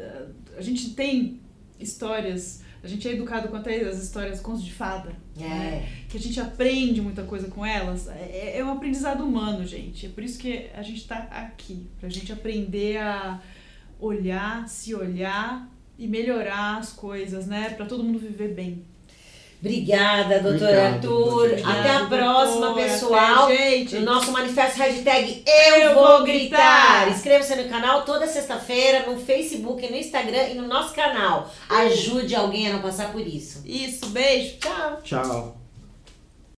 A 0.56 0.62
gente 0.62 0.94
tem 0.94 1.40
histórias, 1.78 2.64
a 2.82 2.88
gente 2.88 3.06
é 3.06 3.12
educado 3.12 3.46
com 3.48 3.56
até 3.56 3.76
as 3.82 4.02
histórias 4.02 4.40
contos 4.40 4.64
de 4.64 4.72
fada, 4.72 5.12
né? 5.36 5.46
É. 5.46 6.08
que 6.08 6.16
a 6.16 6.20
gente 6.20 6.40
aprende 6.40 7.00
muita 7.00 7.22
coisa 7.22 7.46
com 7.46 7.64
elas, 7.64 8.08
é, 8.08 8.58
é 8.58 8.64
um 8.64 8.72
aprendizado 8.72 9.24
humano, 9.24 9.64
gente. 9.64 10.06
É 10.06 10.08
por 10.08 10.24
isso 10.24 10.40
que 10.40 10.68
a 10.74 10.82
gente 10.82 11.06
tá 11.06 11.18
aqui, 11.30 11.86
pra 12.00 12.08
gente 12.08 12.32
aprender 12.32 12.96
a 12.96 13.40
olhar, 14.00 14.68
se 14.68 14.92
olhar 14.92 15.70
e 15.98 16.06
melhorar 16.06 16.78
as 16.78 16.92
coisas, 16.92 17.46
né? 17.46 17.70
Pra 17.76 17.84
todo 17.86 18.04
mundo 18.04 18.18
viver 18.18 18.54
bem. 18.54 18.84
Obrigada, 19.60 20.38
doutor 20.38 20.68
Obrigado, 20.68 20.94
Arthur. 20.94 21.48
doutor. 21.48 21.52
Até 21.68 21.90
a 21.90 22.06
próxima, 22.06 22.66
doutor. 22.66 22.82
pessoal. 22.84 23.44
Até, 23.46 23.56
gente. 23.70 23.96
No 23.96 24.02
nosso 24.02 24.30
manifesto 24.30 24.78
hashtag 24.78 25.42
Eu, 25.44 25.76
Eu 25.80 25.94
Vou 25.94 26.06
Vou 26.06 26.22
Gritar. 26.24 27.00
Gritar. 27.06 27.10
Inscreva-se 27.10 27.56
no 27.56 27.68
canal 27.68 28.04
toda 28.04 28.28
sexta-feira, 28.28 29.10
no 29.10 29.18
Facebook, 29.18 29.84
no 29.90 29.96
Instagram 29.96 30.50
e 30.50 30.54
no 30.54 30.68
nosso 30.68 30.94
canal. 30.94 31.52
Ajude 31.68 32.36
alguém 32.36 32.68
a 32.68 32.74
não 32.74 32.80
passar 32.82 33.10
por 33.10 33.26
isso. 33.26 33.60
Isso, 33.66 34.06
beijo. 34.10 34.58
Tchau. 34.58 35.00
Tchau. 35.02 35.57